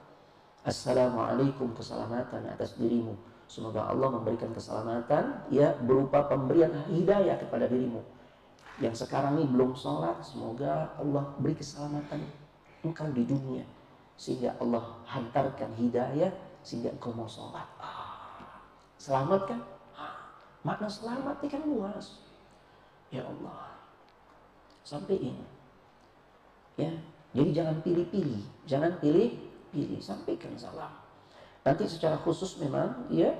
[0.66, 3.14] Assalamualaikum keselamatan atas dirimu.
[3.46, 8.02] Semoga Allah memberikan keselamatan ya berupa pemberian hidayah kepada dirimu
[8.82, 12.20] yang sekarang ini belum sholat semoga Allah beri keselamatan
[12.84, 13.64] engkau di dunia
[14.16, 18.60] sehingga Allah hantarkan hidayah sehingga engkau mau sholat ah,
[19.00, 19.60] selamat kan
[19.96, 20.16] ah,
[20.60, 22.26] makna selamat ini kan luas
[23.10, 23.78] Ya Allah.
[24.82, 25.46] Sampai ini.
[26.78, 26.90] Ya.
[27.36, 30.88] Jadi jangan pilih-pilih, jangan pilih-pilih, sampaikan salam.
[31.66, 33.34] Nanti secara khusus memang ya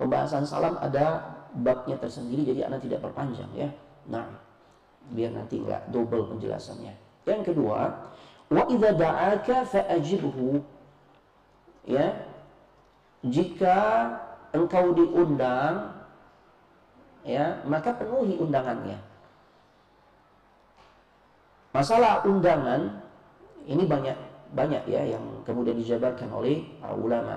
[0.00, 1.20] pembahasan salam ada
[1.52, 3.68] babnya tersendiri jadi anak tidak perpanjang ya.
[4.08, 4.24] Nah,
[5.12, 6.94] biar nanti enggak double penjelasannya.
[7.24, 7.80] Yang kedua,
[8.48, 10.60] wa idza da'aka fa'ajibhu.
[11.84, 12.32] Ya.
[13.24, 13.80] Jika
[14.52, 15.96] engkau diundang
[17.24, 19.00] ya, maka penuhi undangannya.
[21.72, 23.00] Masalah undangan
[23.64, 24.14] ini banyak
[24.54, 27.36] banyak ya yang kemudian dijabarkan oleh para ulama.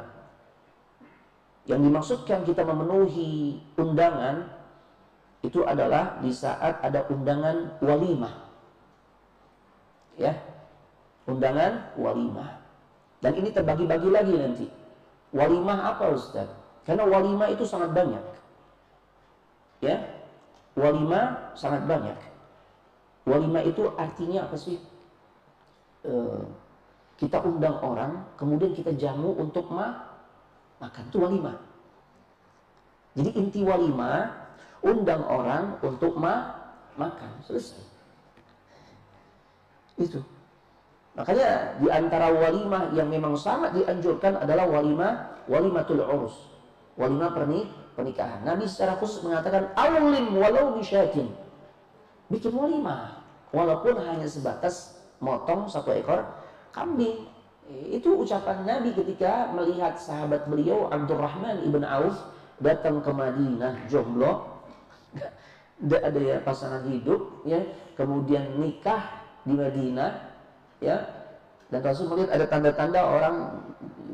[1.65, 4.56] Yang dimaksudkan kita memenuhi undangan
[5.47, 8.35] itu adalah di saat ada undangan walimah.
[10.19, 10.35] Ya.
[11.23, 12.59] Undangan walimah.
[13.23, 14.67] Dan ini terbagi-bagi lagi nanti.
[15.31, 16.51] Walimah apa Ustaz?
[16.83, 18.23] Karena walimah itu sangat banyak.
[19.79, 20.03] Ya.
[20.75, 22.19] Walimah sangat banyak.
[23.23, 24.79] Walimah itu artinya apa sih?
[26.03, 26.13] E,
[27.17, 30.11] kita undang orang, kemudian kita jamu untuk ma
[30.79, 31.03] makan.
[31.07, 31.57] Itu walimah.
[33.17, 34.46] Jadi inti walimah,
[34.81, 36.57] undang orang untuk ma
[36.97, 37.41] makan.
[37.45, 37.81] Selesai.
[39.97, 40.21] Itu.
[41.17, 46.37] Makanya di antara walimah yang memang sangat dianjurkan adalah walimah walimatul urus.
[46.93, 47.65] Walimah pernik
[47.97, 48.45] pernikahan.
[48.45, 51.33] Nabi secara khusus mengatakan awlim walau bisyatin.
[52.29, 53.17] Bikin walimah
[53.49, 56.21] walaupun hanya sebatas motong satu ekor
[56.69, 57.25] kambing.
[57.67, 62.15] Itu ucapan Nabi ketika melihat sahabat beliau Abdurrahman ibn Auf
[62.63, 64.56] datang ke Madinah jomblo,
[66.07, 67.61] ada ya pasangan hidup, ya
[67.93, 70.11] kemudian nikah di Madinah,
[70.81, 70.97] ya
[71.67, 73.35] dan Rasul melihat ada tanda-tanda orang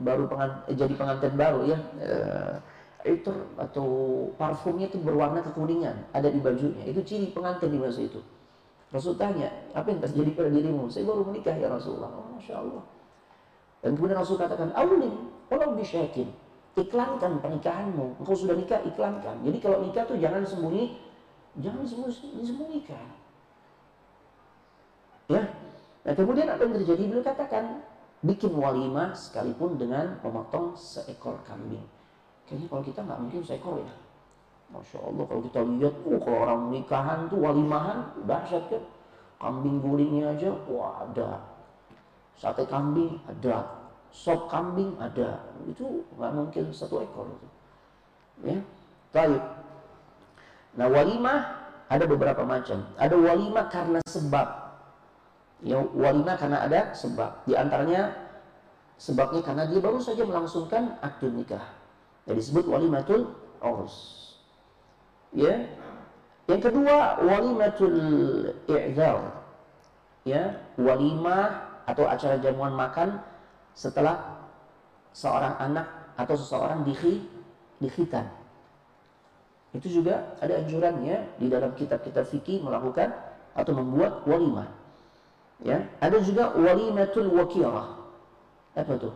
[0.01, 2.55] baru pengant jadi pengantin baru ya eh,
[3.05, 3.29] itu
[3.61, 3.85] atau
[4.41, 8.17] parfumnya itu berwarna kekuningan ada di bajunya itu ciri pengantin di masa itu
[8.93, 10.85] Rasul tanya, apa yang terjadi pada dirimu?
[10.85, 12.13] Saya baru menikah ya Rasulullah.
[12.13, 12.85] Oh, Masya Allah.
[13.81, 16.29] Dan kemudian Rasul katakan, awlim, walau bisyakin.
[16.73, 18.17] Iklankan pernikahanmu.
[18.17, 19.45] Engkau sudah nikah, iklankan.
[19.45, 20.97] Jadi kalau nikah tuh jangan sembunyi,
[21.61, 21.85] jangan
[22.41, 23.05] disembunyikan.
[25.29, 25.43] Ya.
[26.03, 27.03] Nah kemudian apa yang terjadi?
[27.07, 27.85] Beliau katakan,
[28.25, 31.85] bikin walimah sekalipun dengan memotong seekor kambing.
[32.49, 33.93] Kayaknya kalau kita nggak mungkin seekor ya.
[34.73, 38.83] Masya Allah kalau kita lihat, oh kalau orang nikahan tuh walimahan, dahsyat kan.
[39.37, 41.43] Kambing gulingnya aja, wah ada.
[42.33, 43.82] Sate kambing ada,
[44.13, 45.41] sop kambing ada.
[45.65, 47.47] Itu nggak mungkin satu ekor itu.
[48.45, 48.57] Ya,
[49.09, 49.43] baik.
[50.77, 51.39] Nah walimah
[51.89, 52.85] ada beberapa macam.
[53.01, 54.47] Ada walimah karena sebab.
[55.65, 57.43] Ya, walimah karena ada sebab.
[57.49, 58.13] Di antaranya
[59.01, 61.65] sebabnya karena dia baru saja melangsungkan akad nikah.
[62.29, 63.95] Jadi disebut walimatul urus.
[65.33, 65.65] Ya.
[66.45, 67.97] Yang kedua walimatul
[68.69, 69.41] i'zar.
[70.23, 73.19] Ya, walimah atau acara jamuan makan
[73.73, 74.45] setelah
[75.13, 76.93] seorang anak atau seseorang di
[77.81, 78.29] dikhitan.
[79.73, 83.09] Itu juga ada anjurannya di dalam kitab-kitab fikih melakukan
[83.57, 84.69] atau membuat walimah.
[85.65, 87.97] Ya, ada juga walimatul wakilah.
[88.77, 89.13] Apa tuh?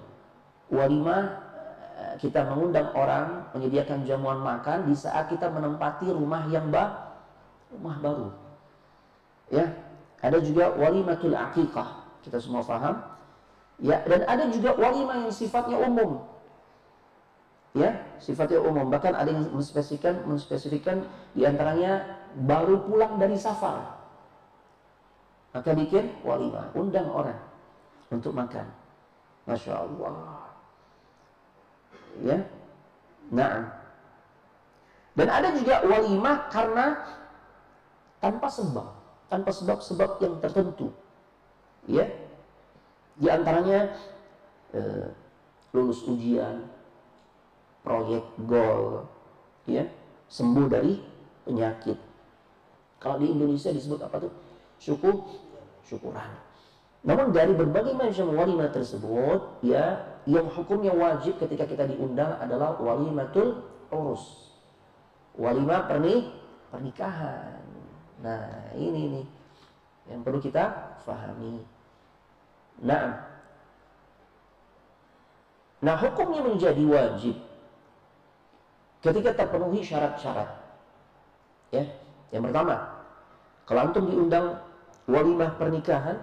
[0.74, 1.48] Walimah
[2.18, 7.18] kita mengundang orang menyediakan jamuan makan di saat kita menempati rumah yang bah,
[7.74, 8.30] rumah baru.
[9.54, 9.74] Ya,
[10.22, 12.22] ada juga walimatul aqiqah.
[12.26, 13.17] Kita semua paham?
[13.78, 16.26] Ya, dan ada juga walimah yang sifatnya umum.
[17.78, 18.90] Ya, sifatnya umum.
[18.90, 21.06] Bahkan ada yang menspesifikan menspesifikan
[21.38, 24.02] di antaranya baru pulang dari safar.
[25.54, 27.38] Maka bikin walimah, undang orang
[28.10, 28.66] untuk makan.
[29.48, 30.48] Masya Allah
[32.22, 32.38] ya
[33.32, 33.70] nah
[35.18, 36.86] dan ada juga walimah karena
[38.22, 38.88] tanpa sebab
[39.28, 40.94] tanpa sebab-sebab yang tertentu
[41.88, 42.08] ya
[43.18, 43.92] di antaranya
[44.74, 45.10] eh,
[45.74, 46.66] lulus ujian,
[47.82, 49.06] proyek gol,
[49.66, 49.86] ya
[50.28, 51.02] sembuh dari
[51.48, 51.98] penyakit.
[52.98, 54.34] Kalau di Indonesia disebut apa tuh?
[54.78, 55.26] Syukur,
[55.86, 56.30] syukuran.
[57.06, 63.64] Namun dari berbagai macam walimah tersebut, ya yang hukumnya wajib ketika kita diundang adalah walimatul
[63.94, 64.52] urus.
[65.38, 66.34] Walimah perni,
[66.74, 67.64] pernikahan.
[68.20, 69.26] Nah, ini nih
[70.10, 71.77] yang perlu kita fahami.
[72.78, 73.26] Nah,
[75.82, 77.36] nah hukumnya menjadi wajib
[79.02, 80.50] ketika terpenuhi syarat-syarat.
[81.74, 81.84] Ya,
[82.30, 82.76] yang pertama,
[83.66, 84.62] kalau antum diundang
[85.10, 86.22] walimah pernikahan,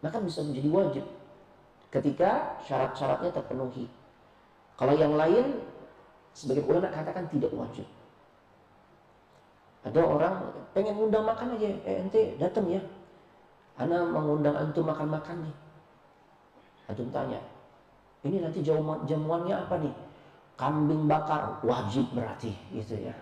[0.00, 1.04] maka bisa menjadi wajib
[1.90, 3.86] ketika syarat-syaratnya terpenuhi.
[4.78, 5.60] Kalau yang lain,
[6.32, 7.84] sebagai ulama katakan tidak wajib.
[9.80, 10.34] Ada orang
[10.76, 12.80] pengen undang makan aja, eh ente datang ya.
[13.80, 15.56] Ana mengundang antum makan-makan nih.
[16.92, 17.40] Antum tanya,
[18.28, 19.94] ini nanti jamuannya apa nih?
[20.60, 23.16] Kambing bakar, wajib berarti gitu ya.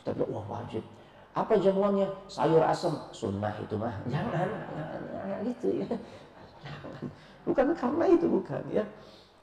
[0.00, 0.80] Kita bilang, wah wajib.
[1.36, 2.08] Apa jamuannya?
[2.32, 3.92] Sayur asam, sunnah itu mah.
[4.12, 4.48] Jangan,
[5.12, 5.88] jangan, gitu ya.
[7.44, 8.84] Bukan karena itu, bukan ya.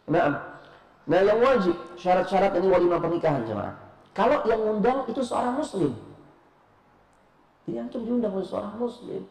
[0.09, 0.57] Nah,
[1.05, 3.77] nah yang wajib, syarat-syarat ini walimah pernikahan jemaah.
[4.17, 5.93] Kalau yang undang itu seorang muslim,
[7.69, 9.21] jadi antum diundang oleh seorang muslim,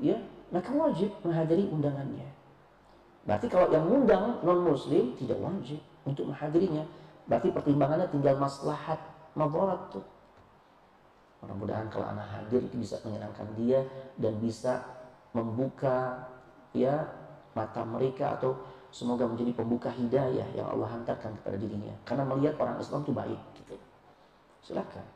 [0.00, 0.16] ya,
[0.50, 2.26] maka wajib menghadiri undangannya.
[3.28, 6.82] Berarti kalau yang undang non muslim tidak wajib untuk menghadirinya.
[7.28, 8.98] Berarti pertimbangannya tinggal maslahat
[9.36, 10.02] madarat tuh.
[11.44, 13.80] Mudah-mudahan kalau anak hadir itu bisa menyenangkan dia
[14.20, 14.84] dan bisa
[15.32, 16.26] membuka
[16.74, 17.06] ya
[17.54, 18.58] mata mereka atau
[18.90, 21.94] semoga menjadi pembuka hidayah yang Allah hantarkan kepada dirinya.
[22.02, 23.74] Karena melihat orang Islam itu baik gitu.
[24.66, 25.06] Silakan.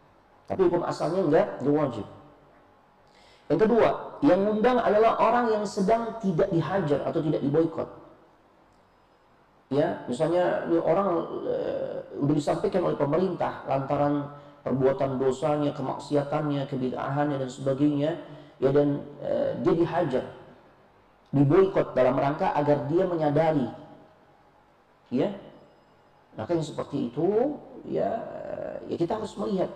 [0.45, 2.07] Tapi hukum asalnya enggak, wajib.
[3.49, 7.89] Yang kedua, yang undang adalah orang yang sedang tidak dihajar atau tidak diboykot.
[9.69, 11.09] Ya, misalnya orang
[11.45, 11.57] e,
[12.25, 14.33] udah disampaikan oleh pemerintah lantaran
[14.65, 18.11] perbuatan dosanya, kemaksiatannya, kebid'ahannya dan sebagainya,
[18.65, 20.25] ya dan e, dia dihajar,
[21.29, 23.69] diboykot dalam rangka agar dia menyadari,
[25.13, 25.37] ya,
[26.33, 27.61] maka yang seperti itu,
[27.93, 28.09] ya,
[28.89, 29.69] ya kita harus melihat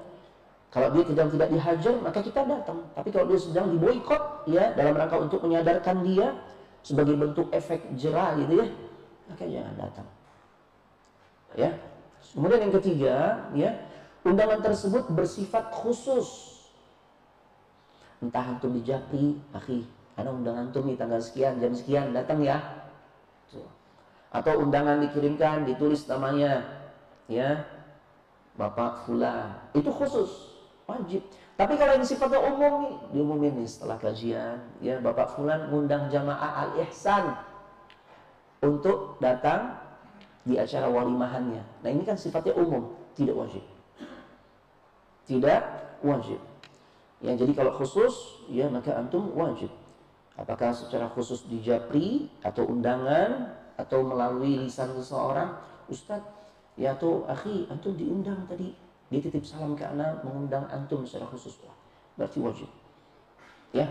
[0.68, 2.78] kalau dia tidak tidak dihajar, maka kita datang.
[2.92, 6.36] Tapi kalau dia sedang diboykot, ya dalam rangka untuk menyadarkan dia
[6.84, 8.66] sebagai bentuk efek jerah gitu ya,
[9.32, 10.08] maka jangan datang.
[11.56, 11.70] Ya.
[12.36, 13.14] Kemudian yang ketiga,
[13.56, 13.70] ya
[14.28, 16.60] undangan tersebut bersifat khusus.
[18.20, 19.88] Entah antum di Japri, akhi,
[20.20, 22.60] ada undangan antum di tanggal sekian, jam sekian, datang ya.
[24.28, 26.60] Atau undangan dikirimkan, ditulis namanya,
[27.24, 27.64] ya,
[28.60, 29.56] Bapak Fulan.
[29.72, 30.57] Itu khusus
[30.88, 31.22] wajib.
[31.54, 36.66] Tapi kalau yang sifatnya umum nih, diumumin nih setelah kajian, ya Bapak Fulan ngundang jamaah
[36.66, 37.36] Al-Ihsan
[38.64, 39.76] untuk datang
[40.48, 41.60] di acara walimahannya.
[41.84, 43.64] Nah ini kan sifatnya umum, tidak wajib.
[45.28, 45.62] Tidak
[46.00, 46.40] wajib.
[47.20, 49.68] Ya, jadi kalau khusus, ya maka antum wajib.
[50.38, 55.58] Apakah secara khusus di japri atau undangan atau melalui lisan seseorang,
[55.90, 56.30] Ustadz,
[56.78, 61.56] ya atau akhi, antum diundang tadi dia titip salam ke anak mengundang antum secara khusus.
[61.64, 61.76] Lah
[62.18, 62.68] berarti wajib.
[63.70, 63.86] Ya.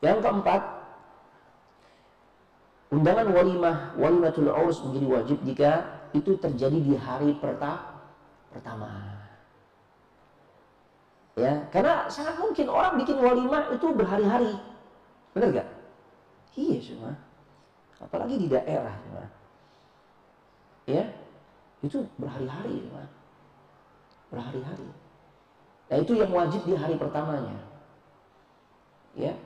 [0.00, 0.62] Yang keempat
[2.94, 5.70] undangan walimah walimatul urus menjadi wajib jika
[6.14, 8.02] itu terjadi di hari perta
[8.54, 8.88] pertama.
[11.34, 14.54] Ya karena sangat mungkin orang bikin walimah itu berhari-hari.
[15.32, 15.68] Benar gak
[16.56, 17.16] iya cuma.
[18.02, 19.24] Apalagi di daerah cuma.
[20.84, 21.04] Ya
[21.80, 22.84] itu berhari-hari
[24.32, 24.88] berhari-hari.
[25.92, 27.60] Nah itu yang wajib di hari pertamanya.
[29.12, 29.36] Ya.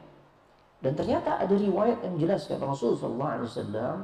[0.78, 3.96] Dan ternyata ada riwayat yang jelas kata Rasul sallallahu alaihi wasallam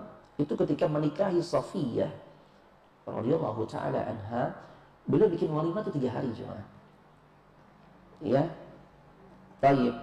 [0.42, 2.11] itu ketika menikahi Safiyah
[3.07, 4.51] radhiyallahu taala anha,
[5.07, 6.59] beliau bikin walimah itu tiga hari cuma.
[8.18, 8.51] Ya.
[9.62, 9.95] Baik.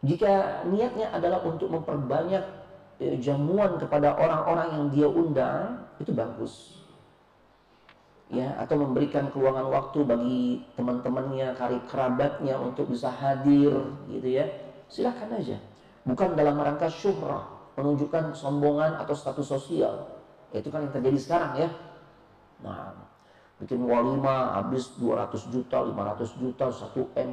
[0.00, 2.40] Jika niatnya adalah untuk memperbanyak
[3.04, 6.79] eh, jamuan kepada orang-orang yang dia undang, itu bagus
[8.30, 13.74] ya atau memberikan keluangan waktu bagi teman-temannya, karib kerabatnya untuk bisa hadir
[14.06, 14.46] gitu ya.
[14.86, 15.58] Silakan aja.
[16.06, 20.06] Bukan dalam rangka syuhrah, menunjukkan sombongan atau status sosial.
[20.54, 21.70] Itu kan yang terjadi sekarang ya.
[22.62, 22.94] Nah,
[23.62, 27.30] bikin walimah habis 200 juta, 500 juta, 1 M.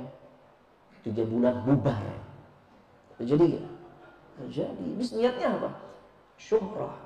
[1.06, 2.04] Tiga bulan bubar.
[3.22, 3.68] Terjadi gak?
[4.38, 4.88] Terjadi.
[4.98, 5.70] Bis niatnya apa?
[6.38, 6.98] Syuhrah.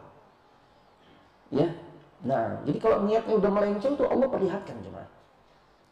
[1.52, 1.68] Ya,
[2.22, 5.10] Nah, jadi kalau niatnya udah melenceng tuh Allah perlihatkan jemaah.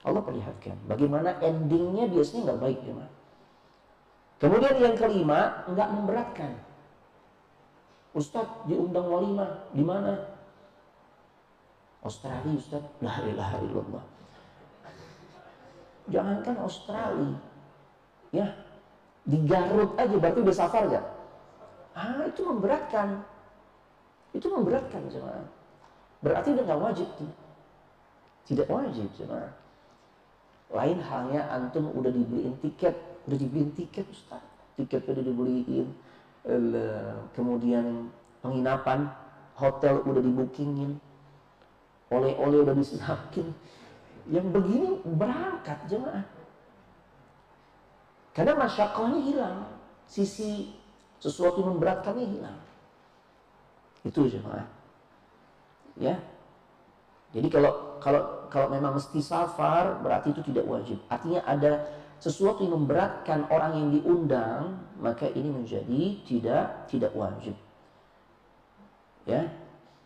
[0.05, 0.77] Allah perlihatkan.
[0.85, 3.11] Bagaimana endingnya biasanya nggak baik jemaah.
[4.39, 6.51] Kemudian yang kelima, nggak memberatkan.
[8.15, 10.13] Ustadz diundang walimah di mana?
[12.05, 13.03] Australia Ustadz.
[13.03, 14.03] La ilaha illallah.
[16.09, 17.37] Jangankan Australia.
[18.31, 18.47] Ya.
[19.29, 21.05] Di Garut aja berarti udah safar gak?
[21.93, 23.21] Ah, itu memberatkan.
[24.33, 25.58] Itu memberatkan jemaah.
[26.19, 27.31] Berarti udah nggak wajib tuh.
[28.49, 29.53] Tidak wajib jemaah.
[30.69, 32.93] Lain halnya antum udah dibeliin tiket,
[33.25, 34.43] udah dibeliin tiket Ustaz.
[34.77, 35.87] Tiket udah dibeliin,
[37.33, 39.09] kemudian penginapan,
[39.57, 41.01] hotel udah dibookingin,
[42.13, 43.49] oleh-oleh udah disiapin.
[44.29, 46.25] Yang begini berangkat jemaah.
[48.33, 49.57] Karena masyakohnya hilang.
[50.05, 50.77] Sisi
[51.17, 52.57] sesuatu memberatkannya hilang.
[54.05, 54.69] Itu jemaah.
[55.99, 56.15] Ya.
[57.35, 60.97] Jadi kalau kalau kalau memang mesti safar berarti itu tidak wajib.
[61.11, 61.85] Artinya ada
[62.17, 67.53] sesuatu yang memberatkan orang yang diundang, maka ini menjadi tidak tidak wajib.
[69.27, 69.45] Ya.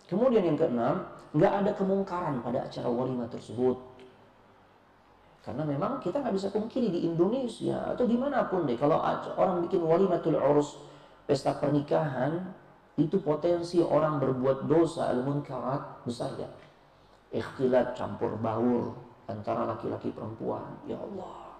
[0.03, 3.79] Kemudian yang keenam, nggak ada kemungkaran pada acara walimah tersebut.
[5.43, 8.99] Karena memang kita nggak bisa pungkiri di Indonesia atau di mana pun deh, kalau
[9.35, 10.79] orang bikin walimatul urus
[11.27, 12.51] pesta pernikahan,
[12.93, 16.45] itu potensi orang berbuat dosa al-munkarat besar ya.
[17.33, 18.93] Ikhtilat campur baur
[19.25, 20.77] antara laki-laki perempuan.
[20.85, 21.57] Ya Allah.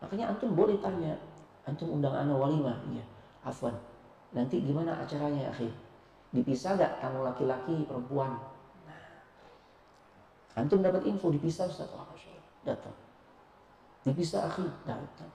[0.00, 1.12] Makanya antum boleh tanya,
[1.68, 3.04] antum undang anak walimah, iya.
[3.44, 3.76] Afwan.
[4.32, 5.68] Nanti gimana acaranya, ya, akhi?
[6.32, 8.40] Dipisah gak kamu laki-laki perempuan?
[8.88, 9.04] Nah.
[10.56, 11.92] Antum dapat info dipisah Ustaz.
[12.64, 12.96] Datang.
[14.08, 15.28] Dipisah akhi, datang.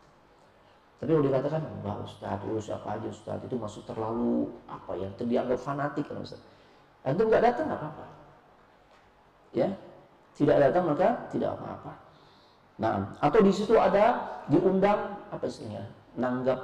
[1.06, 5.62] Tapi kalau dikatakan, enggak Ustaz, lu siapa aja Ustaz, itu masuk terlalu, apa ya, dianggap
[5.62, 6.42] fanatik kan Ustaz.
[7.06, 8.06] Antum nggak datang nggak apa-apa.
[9.54, 9.70] Ya,
[10.34, 11.94] tidak datang maka tidak apa-apa.
[12.82, 14.18] Nah, atau di situ ada
[14.50, 15.86] diundang apa istilahnya,
[16.18, 16.58] nanggap.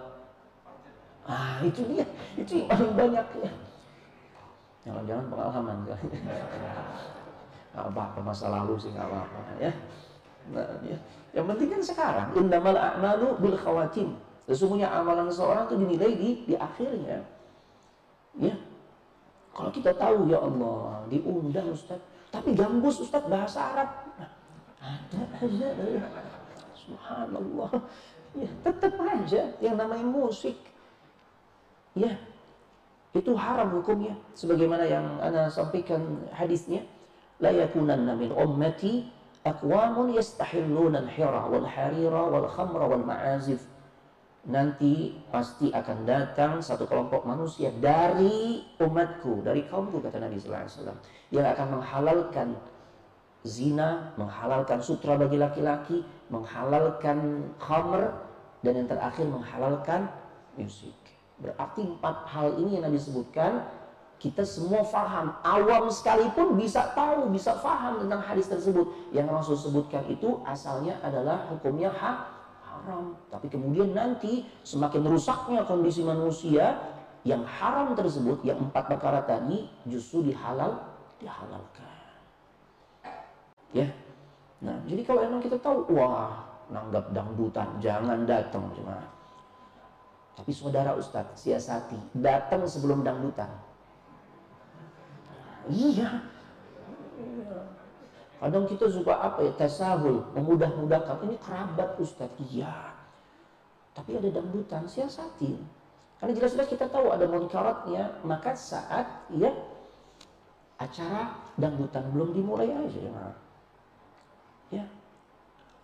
[1.29, 3.51] Ah, itu dia, itu yang paling banyak ya.
[4.89, 6.01] Jangan-jangan pengalaman kan.
[7.77, 9.71] Gak apa-apa masa lalu sih nggak apa-apa ya.
[10.49, 10.97] Nah, ya.
[11.37, 12.27] Yang penting kan sekarang.
[12.33, 14.30] Innamal a'malu bil khawatim.
[14.51, 17.23] Sesungguhnya amalan seseorang itu dinilai di, di akhirnya.
[18.35, 18.55] Ya.
[19.55, 22.03] Kalau kita tahu ya Allah, diundang Ustaz.
[22.35, 23.89] Tapi gambus Ustaz bahasa Arab.
[24.19, 24.31] Nah,
[24.83, 25.69] ada aja.
[26.75, 27.71] Subhanallah.
[28.35, 30.59] Ya, tetap aja yang namanya musik.
[31.95, 32.19] Ya.
[33.15, 34.19] Itu haram hukumnya.
[34.35, 36.83] Sebagaimana yang Anda sampaikan hadisnya.
[37.39, 39.07] La yakunanna min ummati
[39.41, 43.70] Aqwamun yastahilluna al-hira wal harira wal khamra wal ma'azif.
[44.41, 50.73] Nanti pasti akan datang satu kelompok manusia dari umatku, dari kaumku kata Nabi sallallahu alaihi
[50.73, 50.97] wasallam
[51.29, 52.47] yang akan menghalalkan
[53.45, 56.01] zina, menghalalkan sutra bagi laki-laki,
[56.33, 58.17] menghalalkan khamr
[58.65, 60.09] dan yang terakhir menghalalkan
[60.57, 60.97] musik.
[61.37, 63.61] Berarti empat hal ini yang Nabi sebutkan
[64.17, 68.89] kita semua faham, awam sekalipun bisa tahu, bisa faham tentang hadis tersebut.
[69.13, 72.40] Yang Rasul sebutkan itu asalnya adalah hukumnya hak
[72.81, 73.13] haram.
[73.29, 76.77] Tapi kemudian nanti semakin rusaknya kondisi manusia,
[77.21, 80.81] yang haram tersebut, yang empat perkara tadi justru dihalal,
[81.21, 81.93] dihalalkan.
[83.71, 83.87] Ya.
[84.61, 86.41] Nah, jadi kalau emang kita tahu, wah,
[86.73, 88.97] nanggap dangdutan, jangan datang cuma.
[90.33, 93.49] Tapi saudara Ustadz, siasati, datang sebelum dangdutan
[95.69, 96.09] Iya.
[98.41, 101.21] Kadang kita suka apa ya, tasahul, memudah-mudahkan.
[101.29, 102.33] Ini kerabat Ustaz.
[102.41, 102.73] Iya.
[103.93, 105.61] Tapi ada dangdutan, siasati.
[106.17, 109.53] Karena jelas-jelas kita tahu ada munkaratnya, maka saat ya
[110.81, 113.25] acara dangdutan belum dimulai aja ya.
[114.81, 114.85] Ya.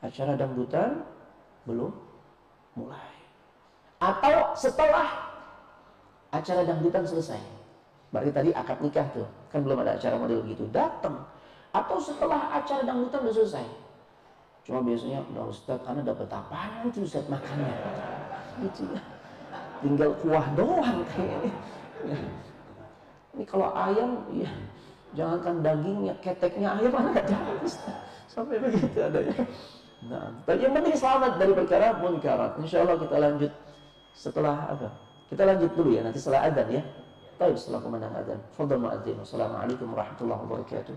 [0.01, 1.05] Acara dangdutan
[1.69, 1.93] belum
[2.73, 3.13] mulai.
[4.01, 5.29] Atau setelah
[6.33, 7.41] acara dangdutan selesai.
[8.09, 9.29] Berarti tadi akad nikah tuh.
[9.53, 10.65] Kan belum ada acara model gitu.
[10.73, 11.36] Datang
[11.75, 13.67] atau setelah acara dangdutan udah selesai
[14.67, 17.71] cuma biasanya udah Ustaz karena dapat apa nanti ustad makannya
[18.67, 19.01] gitu ya
[19.79, 21.51] tinggal kuah doang kayaknya
[22.03, 22.17] ya.
[23.37, 24.51] ini kalau ayam ya
[25.15, 27.37] jangankan dagingnya keteknya ayam mana ada
[28.27, 29.35] sampai begitu ada ya.
[30.11, 33.51] nah tapi yang penting selamat dari perkara munkarat insya Allah kita lanjut
[34.11, 34.89] setelah apa
[35.31, 36.83] kita lanjut dulu ya nanti setelah adzan ya
[37.37, 38.39] tapi setelah kemenangan adzan.
[38.57, 39.17] Fadhal ma'adzim.
[39.21, 40.95] Assalamualaikum warahmatullahi wabarakatuh.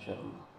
[0.00, 0.49] в 了吗？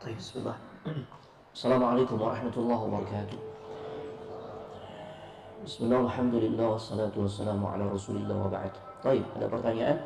[0.00, 3.36] Assalamualaikum warahmatullahi wabarakatuh.
[5.60, 8.72] Bismillah, alhamdulillah, wassalatu wassalamu ala rasulillah wa ba'd.
[9.04, 10.00] Baik, ada pertanyaan.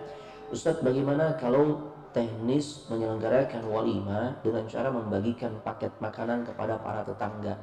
[0.51, 7.55] Ustadz, bagaimana kalau teknis menyelenggarakan walimah dengan cara membagikan paket makanan kepada para tetangga?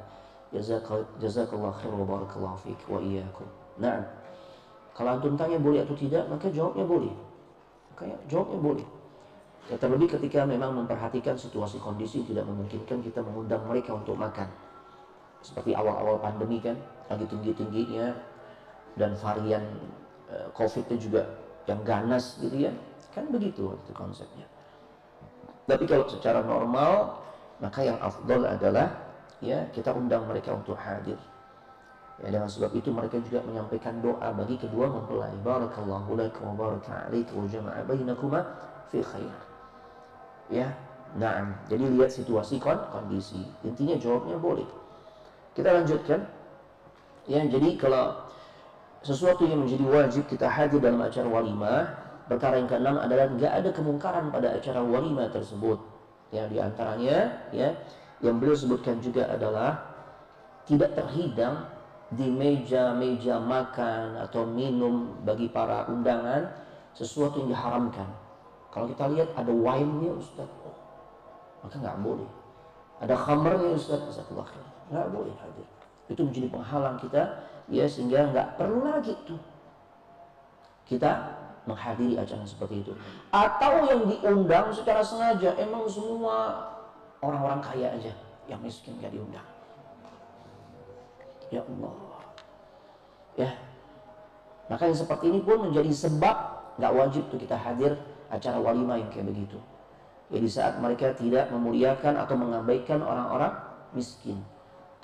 [1.20, 3.44] Jazakallah khair wa barakallahu fiqh wa iyyakum.
[3.76, 4.08] Nah,
[4.96, 7.12] kalau antum tanya boleh atau tidak, maka jawabnya boleh.
[7.92, 8.88] Makanya jawabnya boleh.
[9.72, 14.44] Ya, terlebih ketika memang memperhatikan situasi kondisi tidak memungkinkan kita mengundang mereka untuk makan.
[15.40, 16.76] Seperti awal-awal pandemi kan,
[17.08, 18.12] lagi tinggi-tingginya
[19.00, 19.64] dan varian
[20.28, 21.24] uh, COVID itu juga
[21.64, 22.72] yang ganas gitu ya.
[23.16, 24.44] Kan begitu itu konsepnya.
[25.64, 27.16] Tapi kalau secara normal,
[27.56, 28.92] maka yang afdol adalah
[29.40, 31.16] ya kita undang mereka untuk hadir.
[32.20, 35.32] Ya, dengan sebab itu mereka juga menyampaikan doa bagi kedua mempelai.
[35.40, 38.44] Barakallahu lakum wa baraka alaikum wa jama'a bainakuma
[38.92, 39.51] fi khair
[40.52, 40.68] ya
[41.12, 43.44] nah jadi lihat situasi kon kondisi.
[43.64, 44.64] Intinya jawabnya boleh.
[45.52, 46.24] Kita lanjutkan.
[47.28, 48.16] Ya jadi kalau
[49.04, 51.84] sesuatu yang menjadi wajib kita hadir dalam acara walimah
[52.26, 55.76] perkara yang keenam adalah nggak ada kemungkaran pada acara walimah tersebut.
[56.32, 57.76] Ya di antaranya ya
[58.24, 59.84] yang beliau sebutkan juga adalah
[60.64, 61.68] tidak terhidang
[62.08, 66.48] di meja-meja makan atau minum bagi para undangan
[66.96, 68.21] sesuatu yang diharamkan
[68.72, 70.48] kalau kita lihat ada wine-nya Ustaz,
[71.60, 72.30] maka nggak boleh.
[73.04, 74.66] Ada khamarnya Ustaz, khair.
[74.88, 75.68] Nggak boleh hadir.
[76.08, 77.22] Itu menjadi penghalang kita,
[77.68, 79.36] ya sehingga nggak perlu lagi tuh
[80.88, 81.36] kita
[81.68, 82.92] menghadiri acara seperti itu.
[83.28, 86.66] Atau yang diundang secara sengaja, emang semua
[87.20, 88.12] orang-orang kaya aja,
[88.48, 89.46] yang miskin nggak diundang.
[91.52, 91.94] Ya Allah.
[93.36, 93.50] Ya.
[94.72, 96.36] Maka yang seperti ini pun menjadi sebab
[96.80, 98.00] nggak wajib tuh kita hadir
[98.32, 99.60] acara walimah yang kayak begitu.
[100.32, 103.52] Ya di saat mereka tidak memuliakan atau mengabaikan orang-orang
[103.92, 104.40] miskin.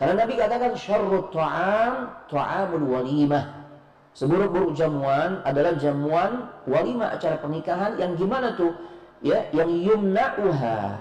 [0.00, 3.68] Karena Nabi katakan syarrut ta'am ta'amul walimah.
[4.16, 8.72] Seburuk-buruk jamuan adalah jamuan walimah acara pernikahan yang gimana tuh?
[9.20, 10.96] Ya, yang yumna'uha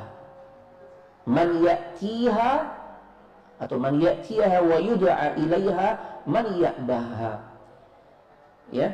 [1.29, 2.51] man ya'tiha
[3.61, 5.87] atau man ya'tiha wa yud'a ilaiha
[6.27, 7.33] man ya'baha.
[8.73, 8.91] Ya,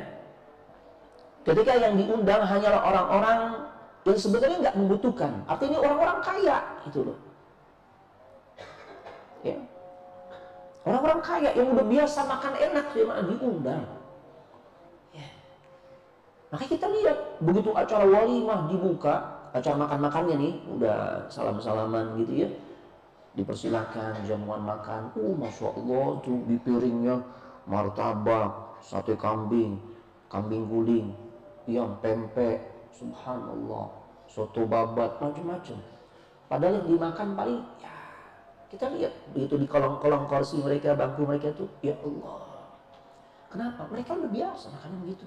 [1.44, 3.40] Ketika yang diundang hanyalah orang-orang
[4.04, 5.32] yang sebenarnya nggak membutuhkan.
[5.44, 6.56] Artinya orang-orang kaya
[6.88, 7.18] gitu loh.
[9.44, 9.60] Ya.
[10.84, 13.84] Orang-orang kaya yang udah biasa makan enak dia malah diundang.
[16.52, 19.14] Makanya kita lihat begitu acara walimah dibuka,
[19.50, 22.48] acara makan-makannya nih, udah salam-salaman gitu ya.
[23.34, 25.10] Dipersilakan jamuan makan.
[25.18, 27.18] Oh, masya Allah tuh di piringnya
[27.66, 29.82] martabak, sate kambing,
[30.30, 31.10] kambing guling,
[31.64, 33.88] yang pempek, subhanallah,
[34.28, 35.78] soto babat, macam-macam.
[36.48, 37.94] Padahal yang dimakan paling ya
[38.68, 42.54] kita lihat begitu di kolong-kolong kursi mereka, bangku mereka tuh, ya Allah.
[43.54, 43.86] Kenapa?
[43.86, 45.26] Mereka udah biasa makan begitu.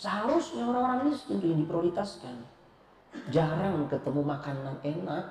[0.00, 2.40] Seharusnya orang-orang miskin itu yang diprioritaskan.
[3.28, 5.24] Jarang ketemu makanan enak.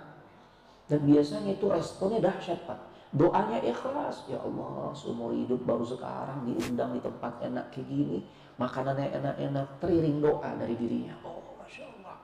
[0.85, 2.77] Dan biasanya itu responnya dahsyat Pak.
[3.17, 4.29] Doanya ikhlas.
[4.29, 8.21] Ya Allah, seumur hidup baru sekarang diundang di tempat enak kayak gini.
[8.59, 9.67] Makanannya enak-enak.
[9.79, 11.15] Teriring doa dari dirinya.
[11.23, 12.15] Oh, Masya Allah.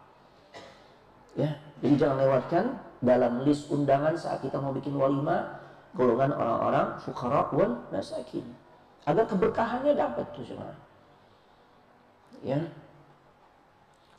[1.36, 2.66] Ya, jadi jangan lewatkan
[3.00, 5.64] dalam list undangan saat kita mau bikin walimah
[5.96, 8.44] golongan orang-orang fukara wal masakin.
[9.08, 10.76] Agar keberkahannya dapat tuh semua.
[12.44, 12.60] Ya.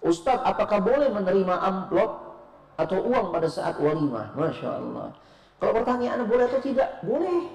[0.00, 2.40] Ustadz, apakah boleh menerima amplop
[2.80, 4.32] atau uang pada saat walimah?
[4.32, 5.12] Masya Allah.
[5.56, 7.00] Kalau pertanyaan boleh atau tidak?
[7.04, 7.48] Boleh.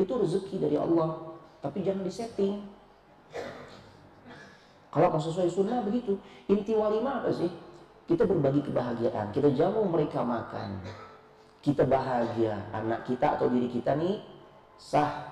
[0.00, 1.36] Itu rezeki dari Allah.
[1.60, 2.64] Tapi jangan disetting.
[4.90, 6.18] Kalau sesuai sunnah begitu.
[6.50, 7.50] Inti walimah apa sih?
[8.10, 9.30] Kita berbagi kebahagiaan.
[9.30, 10.82] Kita jamu mereka makan.
[11.62, 12.58] Kita bahagia.
[12.74, 14.18] Anak kita atau diri kita nih
[14.74, 15.30] sah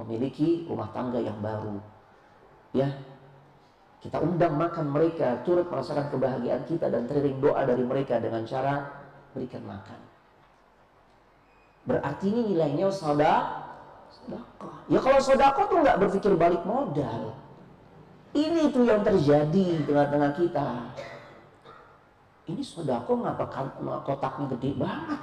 [0.00, 1.76] memiliki rumah tangga yang baru.
[2.72, 2.88] Ya,
[3.98, 8.86] kita undang makan mereka, turut merasakan kebahagiaan kita dan teriring doa dari mereka dengan cara
[9.34, 10.00] berikan makan.
[11.82, 13.66] Berarti ini nilainya soda,
[14.12, 14.70] sodako.
[14.86, 17.34] Ya kalau sodako tuh nggak berpikir balik modal.
[18.36, 20.68] Ini tuh yang terjadi di tengah-tengah kita.
[22.48, 23.44] Ini sodako ngapa
[24.04, 25.20] kotaknya gede banget?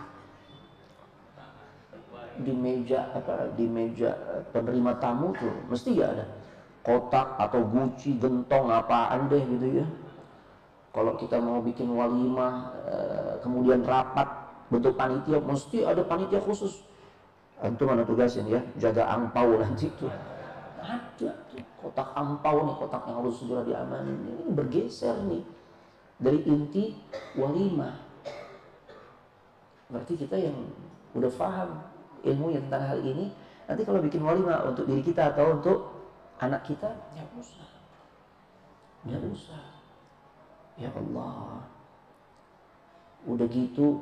[2.41, 3.49] Di meja apa?
[3.53, 4.13] Di meja
[4.53, 6.25] penerima tamu tuh mesti ya ada
[6.85, 9.87] kotak atau guci, gentong, apaan deh gitu ya.
[10.93, 14.29] Kalau kita mau bikin walimah, eh, kemudian rapat
[14.69, 16.85] bentuk panitia, mesti ada panitia khusus.
[17.59, 20.13] Antum mana tugasin ya, jaga angpau nanti tuh.
[20.85, 24.17] Ada tuh, kotak angpau nih, kotak yang harus segera diamanin.
[24.25, 25.45] Ini bergeser nih.
[26.17, 26.97] Dari inti
[27.37, 27.93] walimah.
[29.93, 30.57] Berarti kita yang
[31.13, 31.85] udah paham
[32.25, 33.29] ilmu yang tentang hal ini,
[33.69, 35.79] nanti kalau bikin walimah untuk diri kita atau untuk
[36.41, 37.69] anak kita ya usah.
[39.05, 39.63] Ya usah.
[40.81, 41.69] Ya Allah.
[43.29, 44.01] Udah gitu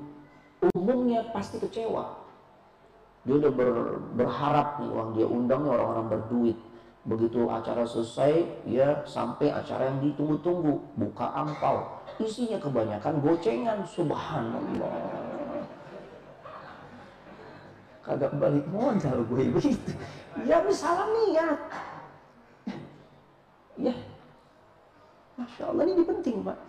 [0.72, 2.24] umumnya pasti kecewa.
[3.28, 3.72] Dia udah ber,
[4.16, 6.60] berharap nih uang dia undang orang-orang berduit
[7.04, 14.96] begitu acara selesai ya sampai acara yang ditunggu-tunggu buka angpau isinya kebanyakan gocengan subhanallah
[18.08, 19.92] kagak balik modal gue begitu
[20.48, 21.60] ya misalnya niat
[23.74, 23.94] Ya,
[25.34, 26.60] Masya Allah ini penting Pak.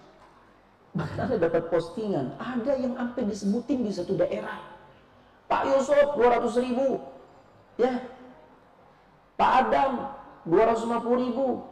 [0.95, 4.63] Bahkan ada dapat postingan, ada yang sampai disebutin di satu daerah.
[5.51, 7.03] Pak Yusuf 200 ribu,
[7.77, 8.01] ya.
[9.35, 10.14] Pak Adam
[10.45, 11.65] 250 ribu,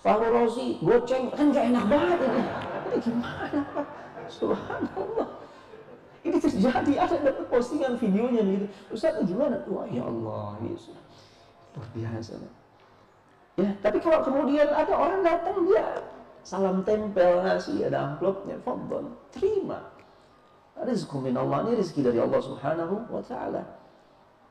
[0.00, 2.42] Fahru Rosi, goceng, kan gak enak banget ini.
[2.90, 3.86] Ini gimana Pak?
[4.30, 5.28] Subhanallah.
[6.20, 8.66] Ini terjadi, ada dapat postingan videonya gitu.
[8.92, 9.62] Ustaz gimana?
[9.70, 10.96] Wah ya Allah, Yesus.
[11.76, 12.32] Luar biasa.
[13.60, 15.84] Ya, tapi kalau kemudian ada orang datang dia
[16.40, 19.84] salam tempel ngasih ada amplopnya, fadhon, terima.
[20.80, 23.60] Rizku min Allah, ini rezeki dari Allah Subhanahu wa taala.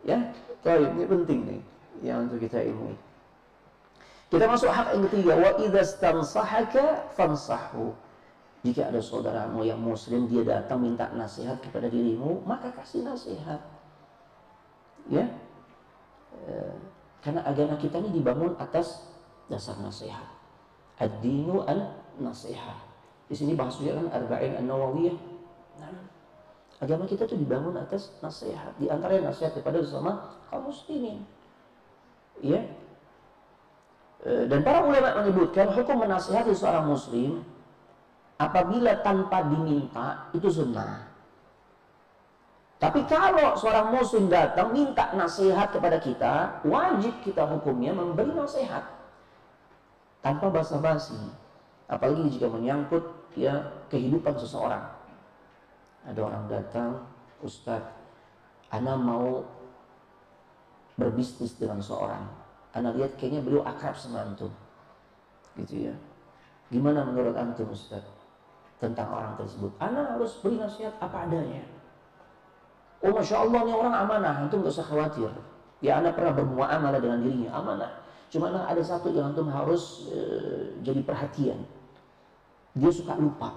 [0.06, 0.30] Ya,
[0.62, 1.62] baik, ini penting nih
[2.06, 2.94] yang untuk kita ilmu.
[4.30, 7.98] Kita masuk hak yang ketiga, wa idza stansahaka fansahu.
[8.62, 13.58] Jika ada saudaramu yang muslim dia datang minta nasihat kepada dirimu, maka kasih nasihat.
[15.10, 15.26] Ya.
[16.46, 16.76] Eh,
[17.26, 19.10] karena agama kita ini dibangun atas
[19.50, 20.28] dasar nasihat.
[21.02, 22.86] Ad-dinu an-nasihat.
[23.26, 25.18] Di sini bahasanya kan arba'in an-nawawiyah.
[25.82, 26.06] Nah,
[26.84, 28.76] agama kita itu dibangun atas nasihat.
[28.78, 31.26] Di antara nasihat kepada sesama kaum muslimin.
[32.44, 32.62] Ya.
[34.20, 37.40] E, dan para ulama menyebutkan hukum menasihati seorang muslim
[38.36, 41.08] apabila tanpa diminta itu sunnah.
[42.80, 48.88] Tapi kalau seorang muslim datang minta nasihat kepada kita, wajib kita hukumnya memberi nasihat
[50.24, 51.20] tanpa basa-basi.
[51.92, 53.04] Apalagi jika menyangkut
[53.36, 54.96] ya kehidupan seseorang.
[56.08, 57.04] Ada orang datang,
[57.44, 57.92] Ustadz,
[58.72, 59.44] Ana mau
[60.96, 62.24] berbisnis dengan seorang.
[62.74, 64.54] Ana lihat kayaknya beliau akrab sama antum.
[65.58, 65.96] Gitu ya.
[66.70, 68.06] Gimana menurut antum Ustadz
[68.78, 69.74] tentang orang tersebut?
[69.82, 71.66] Ana harus beri nasihat apa adanya
[73.00, 75.32] Oh Masya Allah ini orang amanah, itu nggak usah khawatir.
[75.80, 78.04] Ya anak pernah bermuamalah dengan dirinya, amanah.
[78.28, 80.20] Cuma ada satu yang antum harus e,
[80.84, 81.64] jadi perhatian.
[82.76, 83.56] Dia suka lupa.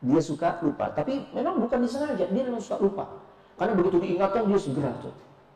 [0.00, 0.90] Dia suka lupa.
[0.96, 3.04] Tapi memang bukan disengaja, dia memang suka lupa.
[3.60, 5.12] Karena begitu diingatkan dia segera tuh.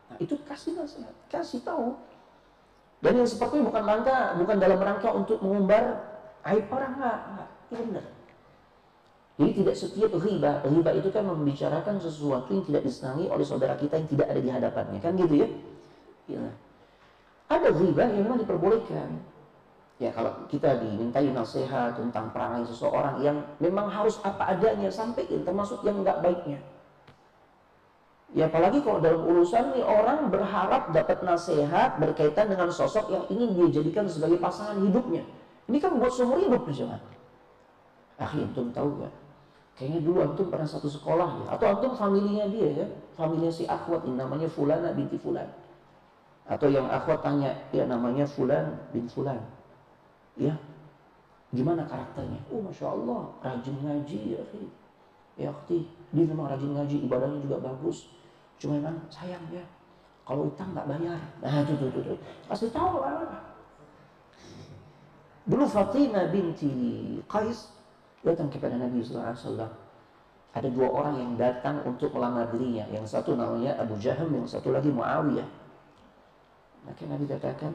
[0.07, 1.95] Nah, itu kasih nasihat, kasih tahu.
[3.03, 6.01] Dan yang seperti bukan rangka, bukan dalam rangka untuk mengumbar
[6.47, 7.49] aib orang enggak, enggak.
[7.67, 8.05] Itu benar.
[9.37, 14.01] Jadi tidak setiap riba, riba itu kan membicarakan sesuatu yang tidak disenangi oleh saudara kita
[14.01, 15.47] yang tidak ada di hadapannya, kan gitu ya?
[16.25, 16.41] ya.
[17.45, 19.13] Ada riba yang memang diperbolehkan.
[19.97, 25.81] Ya kalau kita dimintai nasihat tentang perangai seseorang yang memang harus apa adanya sampaikan termasuk
[25.85, 26.61] yang nggak baiknya.
[28.35, 33.55] Ya apalagi kalau dalam urusan nih orang berharap dapat nasihat berkaitan dengan sosok yang ingin
[33.55, 35.23] dia jadikan sebagai pasangan hidupnya.
[35.71, 36.99] Ini kan buat seumur hidup nih jangan.
[38.19, 39.13] Akhirnya antum tahu gak?
[39.79, 41.45] Kayaknya dulu antum pernah satu sekolah ya.
[41.55, 42.87] Atau antum familinya dia ya.
[43.15, 45.47] Familinya si akhwat ini namanya Fulana binti Fulan.
[46.47, 49.39] Atau yang akhwat tanya, ya namanya Fulan bin Fulan.
[50.39, 50.55] Ya,
[51.51, 52.39] gimana karakternya?
[52.47, 54.41] Oh Masya Allah, rajin ngaji ya.
[55.37, 58.16] Ya akhi, dia memang rajin ngaji, ibadahnya juga bagus.
[58.57, 59.61] Cuma memang sayang ya,
[60.25, 61.21] kalau utang nggak bayar.
[61.39, 62.17] Nah itu tuh, tuh, tuh.
[62.49, 63.23] Pasti tahu lah.
[65.47, 66.67] Dulu Fatimah binti
[67.23, 67.71] Qais
[68.19, 69.87] datang kepada Nabi SAW.
[70.51, 72.83] Ada dua orang yang datang untuk melamar dirinya.
[72.91, 75.47] Yang satu namanya Abu Jaham, yang satu lagi Muawiyah.
[76.83, 77.71] Maka Nabi katakan,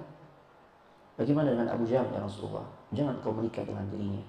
[1.16, 2.66] bagaimana dengan Abu Jaham ya Rasulullah?
[2.93, 4.24] Jangan kau menikah dengan dirinya.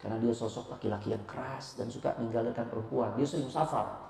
[0.00, 3.12] Karena dia sosok laki-laki yang keras dan suka meninggalkan perempuan.
[3.20, 4.09] Dia sering safar.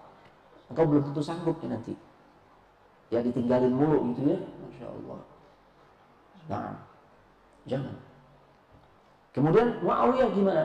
[0.70, 1.94] Engkau belum tentu sanggup ya nanti.
[3.10, 4.38] Ya ditinggalin mulu gitu ya.
[4.38, 5.20] Masya Allah.
[6.46, 6.74] Nah,
[7.66, 7.96] jangan.
[9.30, 10.64] Kemudian Muawiyah gimana?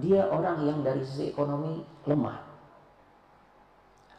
[0.00, 2.48] dia orang yang dari sisi ekonomi lemah.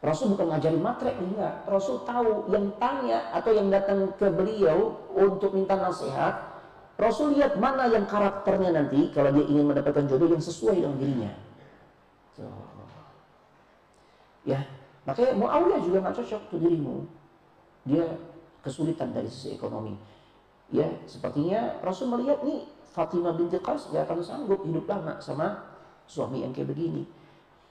[0.04, 1.64] Rasul bukan ngajarin matre, enggak.
[1.64, 6.60] Rasul tahu yang tanya atau yang datang ke beliau untuk minta nasihat,
[7.00, 11.32] Rasul lihat mana yang karakternya nanti kalau dia ingin mendapatkan jodoh yang sesuai dengan dirinya.
[14.44, 14.60] Ya,
[15.04, 17.08] makanya Muawiyah juga nggak cocok tuh dirimu.
[17.84, 18.06] Dia
[18.64, 19.94] kesulitan dari sisi ekonomi.
[20.72, 25.60] Ya, sepertinya Rasul melihat nih Fatimah binti Qais gak akan sanggup hidup lama sama
[26.06, 27.04] suami yang kayak begini.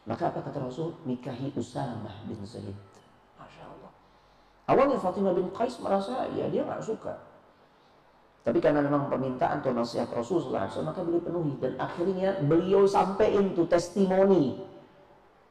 [0.02, 0.92] Maka apa kata Rasul?
[1.06, 2.74] Nikahi Usamah bin Zaid.
[3.38, 3.92] Masya Allah.
[4.66, 7.14] Awalnya Fatimah bin Qais merasa ya dia nggak suka.
[8.42, 10.50] Tapi karena memang permintaan atau nasihat Rasul
[10.82, 11.54] maka beliau penuhi.
[11.62, 14.58] Dan akhirnya beliau sampaikan itu testimoni.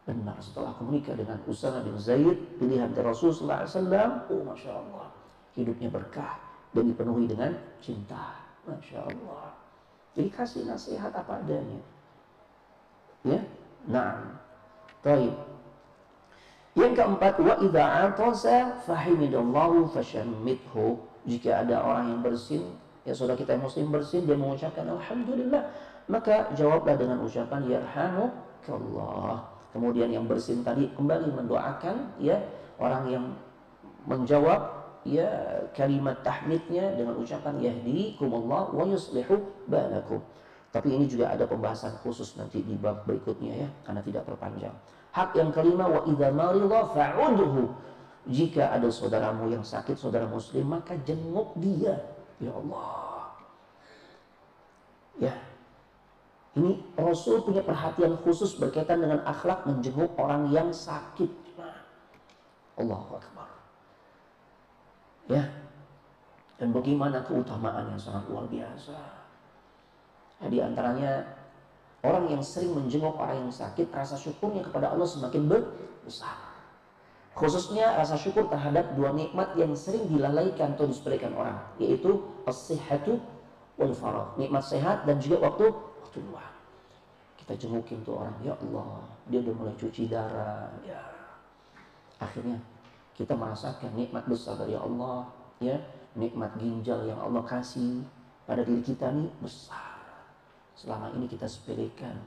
[0.02, 5.14] Benar setelah aku menikah dengan Usama bin Zaid, pilihan dari Rasul SAW, oh Masya Allah.
[5.54, 6.42] Hidupnya berkah
[6.74, 8.42] dan dipenuhi dengan cinta.
[8.66, 9.54] Masya Allah.
[10.18, 11.80] Jadi kasih nasihat apa adanya.
[13.22, 13.42] Ya.
[13.86, 14.42] Nah.
[15.02, 15.34] Baik.
[16.78, 21.04] Yang keempat, wa idza atasa fahimidallahu fashammithu.
[21.28, 22.64] Jika ada orang yang bersin,
[23.04, 25.68] ya saudara kita yang muslim bersin, dia mengucapkan alhamdulillah,
[26.08, 29.51] maka jawablah dengan ucapan yarhamukallah.
[29.72, 32.38] Kemudian yang bersin tadi kembali mendoakan ya
[32.76, 33.26] orang yang
[34.04, 35.28] menjawab ya
[35.74, 40.20] kalimat tahmidnya dengan ucapan yahdikumullah wa yuslihu balakum.
[40.72, 44.76] Tapi ini juga ada pembahasan khusus nanti di bab berikutnya ya, karena tidak terpanjang.
[45.12, 47.92] Hak yang kelima wa idza maridha fa'udhu.
[48.32, 52.00] Jika ada saudaramu yang sakit, saudara muslim, maka jenguk dia.
[52.40, 53.36] Ya Allah.
[55.20, 55.36] Ya.
[56.52, 61.32] Ini Rasul punya perhatian khusus berkaitan dengan akhlak menjenguk orang yang sakit.
[62.76, 63.48] Allahu Akbar.
[65.32, 65.48] Ya.
[66.60, 69.00] Dan bagaimana keutamaan yang sangat luar biasa.
[70.44, 71.24] Ya, di antaranya
[72.04, 75.48] orang yang sering menjenguk orang yang sakit, rasa syukurnya kepada Allah semakin
[76.04, 76.36] besar.
[77.32, 83.24] Khususnya rasa syukur terhadap dua nikmat yang sering dilalaikan atau disepelekan orang, yaitu as-sihhatu
[83.80, 84.36] wal farah.
[84.36, 85.72] Nikmat sehat dan juga waktu
[86.02, 86.56] waktu luang.
[87.38, 91.02] Kita jengukin tuh orang, ya Allah, dia udah mulai cuci darah, ya.
[92.22, 92.62] Akhirnya
[93.18, 95.26] kita merasakan nikmat besar dari Allah
[95.58, 95.78] ya.
[96.12, 98.04] Nikmat ginjal yang Allah kasih
[98.44, 100.04] pada diri kita nih besar.
[100.76, 102.20] Selama ini kita sepelekan.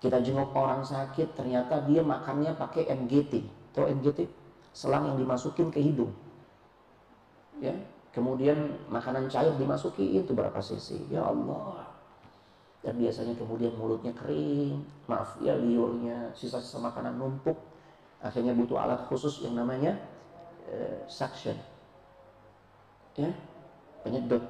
[0.00, 4.28] Kita jenguk orang sakit ternyata dia makannya pakai MGT atau MGT
[4.72, 6.12] selang yang dimasukin ke hidung.
[7.60, 7.74] Ya.
[8.10, 8.56] Kemudian
[8.90, 11.08] makanan cair dimasukin itu berapa cc?
[11.14, 11.89] Ya Allah
[12.80, 17.56] dan biasanya kemudian mulutnya kering maaf ya liurnya sisa-sisa makanan numpuk.
[18.20, 19.96] Akhirnya butuh alat khusus yang namanya
[20.68, 21.56] uh, suction.
[23.16, 23.28] Ya
[24.00, 24.40] penyedot.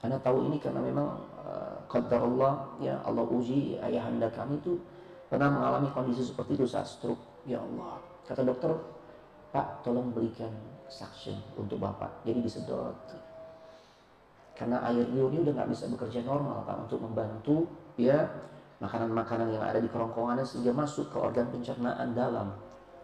[0.00, 1.80] Karena tahu ini karena memang uh,
[2.12, 4.76] Allah ya Allah uji ayahanda kami itu
[5.32, 7.20] pernah mengalami kondisi seperti itu saat stroke.
[7.48, 7.96] Ya Allah.
[8.28, 8.76] Kata dokter
[9.56, 10.52] Pak tolong belikan
[10.92, 12.24] suction untuk Bapak.
[12.28, 13.23] Jadi disedot.
[14.54, 17.66] Karena air liur ini udah nggak bisa bekerja normal Pak untuk membantu
[17.98, 18.30] ya
[18.78, 22.54] makanan-makanan yang ada di kerongkongannya sehingga masuk ke organ pencernaan dalam.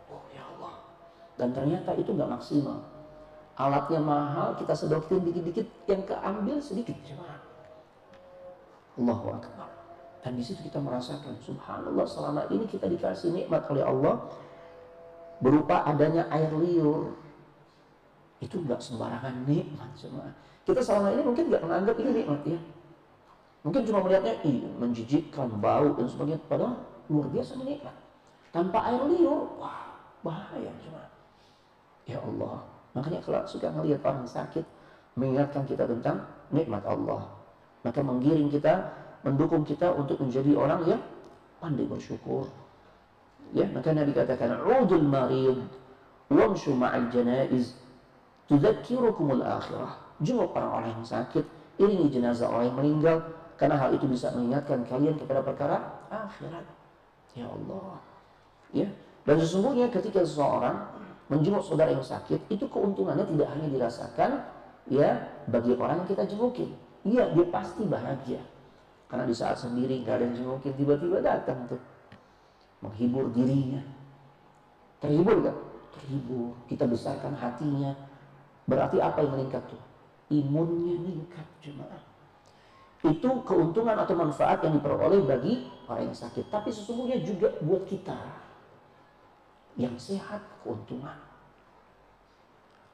[0.07, 0.78] Oh ya Allah.
[1.34, 2.78] Dan ternyata itu nggak maksimal.
[3.61, 6.96] Alatnya mahal, kita sedotin dikit-dikit, yang keambil sedikit.
[7.05, 7.28] Cuma
[8.96, 9.68] Allahu Akbar.
[10.20, 14.28] Dan di situ kita merasakan, subhanallah selama ini kita dikasih nikmat oleh Allah
[15.40, 17.16] berupa adanya air liur.
[18.41, 20.24] Itu nggak sembarangan nikmat cuma.
[20.64, 22.61] Kita selama ini mungkin nggak menganggap ini nikmat ya.
[23.61, 26.41] Mungkin cuma melihatnya ih, menjijikkan, bau dan sebagainya.
[26.49, 26.80] Padahal
[27.12, 27.93] luar biasa nikmat.
[28.51, 29.93] Tanpa air liur, wah
[30.24, 31.05] bahaya cuma.
[32.09, 32.64] Ya Allah.
[32.97, 34.64] Makanya kalau suka melihat orang sakit,
[35.14, 37.28] mengingatkan kita tentang nikmat Allah.
[37.84, 38.88] Maka menggiring kita
[39.20, 41.03] mendukung kita untuk menjadi orang yang
[41.61, 42.49] pandai bersyukur.
[43.53, 45.61] Ya, maka Nabi katakan, "Udul marid
[46.32, 47.76] wamshu ma'al janaiz
[48.51, 51.44] tudzakirukumul akhirah." Jumlah orang-orang yang sakit,
[51.80, 53.16] iringi jenazah orang yang meninggal
[53.57, 55.76] karena hal itu bisa mengingatkan kalian kepada perkara
[56.12, 56.66] akhirat.
[57.32, 57.96] Ya Allah.
[58.70, 58.88] Ya,
[59.24, 60.90] dan sesungguhnya ketika seseorang
[61.30, 64.30] menjenguk saudara yang sakit, itu keuntungannya tidak hanya dirasakan
[64.90, 66.74] ya bagi orang yang kita jengukin.
[67.07, 68.42] Iya, dia pasti bahagia.
[69.07, 71.80] Karena di saat sendiri nggak ada yang jengukin, tiba-tiba datang tuh
[72.82, 73.82] menghibur dirinya.
[75.01, 75.57] Terhibur kan?
[75.96, 76.55] Terhibur.
[76.68, 77.92] Kita besarkan hatinya.
[78.71, 79.83] Berarti apa yang meningkat tuh?
[80.31, 81.99] Imunnya meningkat jemaah.
[83.03, 86.47] Itu keuntungan atau manfaat yang diperoleh bagi orang yang sakit.
[86.47, 88.14] Tapi sesungguhnya juga buat kita
[89.75, 91.18] yang sehat keuntungan.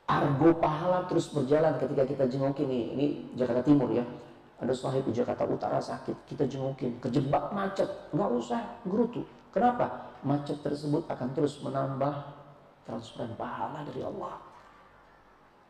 [0.07, 4.07] Argo pahala terus berjalan ketika kita jengukin ini, ini Jakarta Timur ya
[4.57, 9.20] ada sahib di Jakarta Utara sakit, kita jengukin, kejebak macet, nggak usah gerutu.
[9.53, 10.16] Kenapa?
[10.24, 12.24] Macet tersebut akan terus menambah
[12.89, 14.41] transferan pahala dari Allah.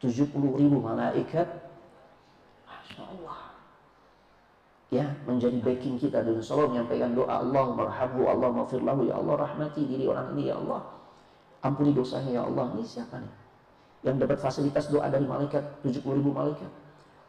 [0.01, 1.49] 70 ribu malaikat,
[2.69, 3.41] Masya Allah.
[4.93, 9.83] Ya, menjadi backing kita dan selalu menyampaikan doa Allah marhamu, Allah maafirlahu, ya Allah rahmati
[9.83, 10.85] diri orang ini, ya Allah.
[11.65, 12.71] Ampuni dosanya, ya Allah.
[12.77, 13.35] Ini siapa nih?
[14.07, 16.71] Yang dapat fasilitas doa dari malaikat, 70 ribu malaikat.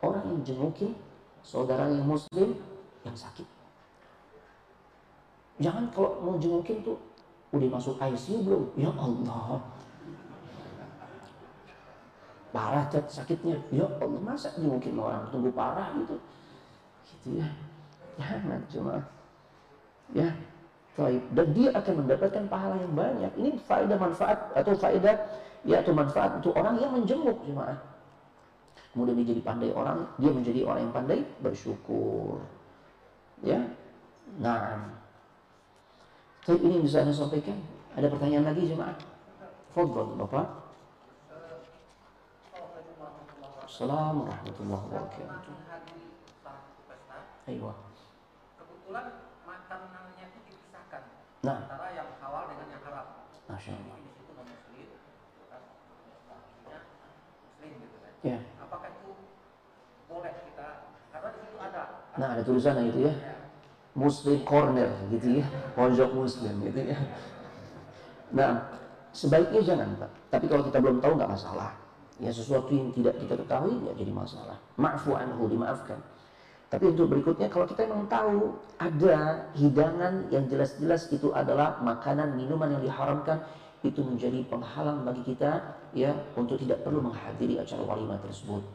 [0.03, 0.93] Orang yang jengukin
[1.41, 2.53] saudara yang muslim
[3.01, 3.47] yang sakit.
[5.57, 7.01] Jangan kalau mau jengukin tuh
[7.49, 8.63] udah masuk ICU belum?
[8.78, 9.63] Ya Allah.
[12.55, 13.59] Parah cat sakitnya.
[13.69, 16.15] Ya Allah, masa jengukin orang tunggu parah gitu.
[17.07, 17.47] Gitu ya.
[18.17, 18.95] Jangan cuma
[20.15, 20.29] ya.
[20.97, 21.23] Baik.
[21.37, 23.31] Dan dia akan mendapatkan pahala yang banyak.
[23.37, 25.15] Ini faedah manfaat atau faedah
[25.61, 27.77] ya atau manfaat untuk orang yang menjenguk jemaah
[28.97, 32.41] kemudian dia jadi pandai orang, dia menjadi orang yang pandai bersyukur.
[33.45, 33.61] Ya,
[34.41, 34.89] nah.
[36.41, 37.61] Tapi ini bisa anda sampaikan.
[37.93, 38.97] Ada pertanyaan lagi jemaah?
[39.77, 40.66] Fadl, Bapak.
[43.68, 45.51] Assalamualaikum warahmatullahi wabarakatuh.
[47.51, 47.76] Ayo.
[48.55, 49.05] Kebetulan
[49.43, 51.03] makanannya itu dipisahkan
[51.43, 53.07] Nah, antara yang halal dengan yang haram.
[53.51, 53.99] masya Allah.
[53.99, 54.88] Di situ non muslim,
[57.43, 58.11] muslim gitu kan.
[58.24, 58.39] Ya.
[58.63, 59.09] Apakah itu
[60.07, 60.68] boleh kita?
[61.11, 61.84] Karena di situ ada.
[62.15, 63.13] Nah, ada tulisannya itu ya.
[63.99, 65.45] Muslim corner gitu ya.
[65.76, 66.97] Pojok muslim gitu ya.
[68.32, 68.51] Nah,
[69.11, 70.11] sebaiknya jangan Pak.
[70.32, 71.76] Tapi kalau kita belum tahu nggak masalah.
[72.18, 74.57] Ya sesuatu yang tidak kita ketahui nggak jadi masalah.
[74.78, 76.01] Maafu anhu dimaafkan.
[76.68, 82.76] Tapi untuk berikutnya kalau kita memang tahu ada hidangan yang jelas-jelas itu adalah makanan minuman
[82.76, 83.39] yang diharamkan
[83.86, 88.65] itu menjadi penghalang bagi kita ya untuk tidak perlu menghadiri acara walimah tersebut.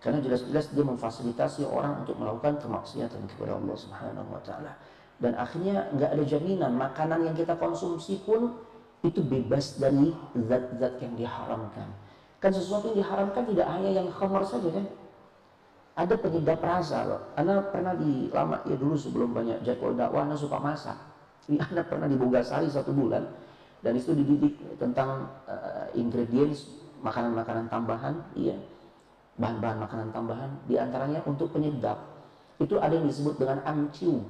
[0.00, 4.72] Karena jelas-jelas dia memfasilitasi orang untuk melakukan kemaksiatan kepada Allah Subhanahu wa taala.
[5.20, 8.52] Dan akhirnya nggak ada jaminan makanan yang kita konsumsi pun
[9.04, 12.03] itu bebas dari zat-zat yang diharamkan.
[12.44, 14.84] Kan sesuatu yang diharamkan tidak hanya yang khamar saja kan.
[15.96, 17.22] Ada penyedap rasa loh.
[17.40, 20.98] Anda pernah di lama ya dulu sebelum banyak jadwal dakwah, Anda suka masak.
[21.48, 23.24] Ini Anda pernah di Bogasari satu bulan
[23.80, 26.68] dan itu dididik tentang uh, ingredients
[27.00, 28.56] makanan-makanan tambahan, iya
[29.34, 31.98] bahan-bahan makanan tambahan di antaranya untuk penyedap
[32.62, 34.22] itu ada yang disebut dengan amciu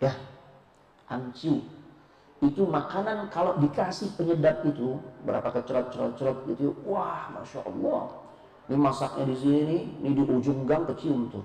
[0.00, 0.16] ya
[1.12, 1.60] amciu
[2.38, 8.14] itu makanan kalau dikasih penyedap itu berapa kecerot-cerot-cerot gitu wah masya Allah.
[8.68, 11.42] Ini masaknya di sini ini di ujung gang kecium tuh.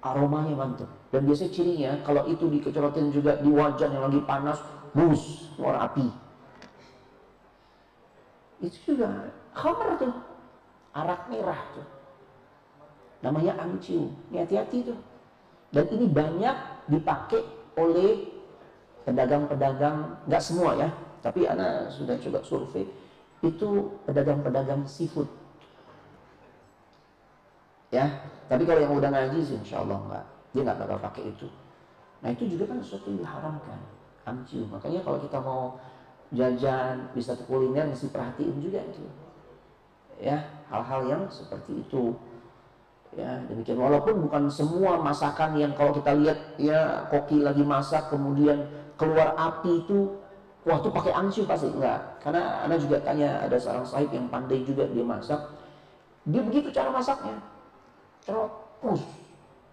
[0.00, 4.58] Aromanya mantap dan biasanya cirinya kalau itu dikecerotin juga di wajan yang lagi panas
[4.96, 6.08] bus keluar api.
[8.64, 10.14] Itu juga khamar tuh.
[10.90, 11.86] Arak merah tuh.
[13.22, 14.98] Namanya amciu hati-hati tuh.
[15.70, 16.56] Dan ini banyak
[16.90, 17.46] dipakai
[17.78, 18.26] oleh
[19.10, 20.88] pedagang-pedagang nggak semua ya
[21.20, 22.86] Tapi anak sudah coba survei
[23.40, 23.68] itu
[24.04, 25.28] pedagang-pedagang seafood.
[27.90, 28.06] Ya,
[28.46, 30.24] tapi kalau yang udah ngaji sih insya Allah enggak.
[30.54, 31.48] Dia nggak bakal pakai itu.
[32.20, 33.80] Nah itu juga kan sesuatu yang diharamkan.
[34.28, 34.68] Amciu.
[34.68, 35.80] Makanya kalau kita mau
[36.30, 39.02] jajan, bisa kuliner mesti perhatiin juga itu.
[40.20, 42.14] Ya, hal-hal yang seperti itu.
[43.10, 48.70] Ya, demikian walaupun bukan semua masakan yang kalau kita lihat ya koki lagi masak kemudian
[49.00, 50.12] keluar api itu
[50.68, 52.20] wah itu pakai angsu pasti enggak.
[52.20, 55.40] Karena Anda juga tanya ada seorang sahib yang pandai juga dia masak.
[56.28, 57.40] Dia begitu cara masaknya.
[58.84, 59.04] Push.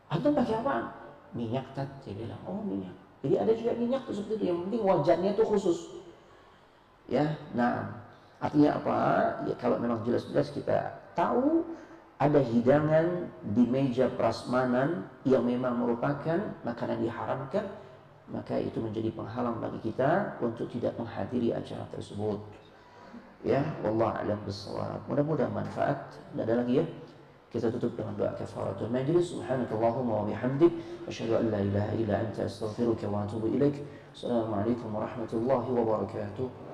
[0.08, 0.96] Antum pakai apa?
[1.36, 2.96] Minyak tadi saya bilang, oh minyak.
[3.20, 4.44] Jadi ada juga minyak tuh seperti itu.
[4.56, 5.80] Yang penting wajannya tuh khusus.
[7.12, 7.92] Ya, nah
[8.40, 8.98] artinya apa?
[9.52, 11.68] Ya kalau memang jelas-jelas kita tahu
[12.18, 17.68] ada hidangan di meja prasmanan yang memang merupakan makanan diharamkan,
[18.28, 22.40] maka itu menjadi penghalang bagi kita untuk tidak menghadiri acara tersebut.
[23.46, 25.00] Ya, Allah alam bisawab.
[25.08, 26.12] Mudah-mudahan manfaat.
[26.34, 26.86] Tidak ada lagi ya.
[27.48, 29.32] Kita tutup dengan doa kafaratul majlis.
[29.32, 30.74] Subhanakallahumma wa bihamdik.
[31.08, 33.88] Asyhadu an la ilaha illa anta astaghfiruka wa atubu ilaik.
[34.12, 36.67] Assalamualaikum warahmatullahi wabarakatuh.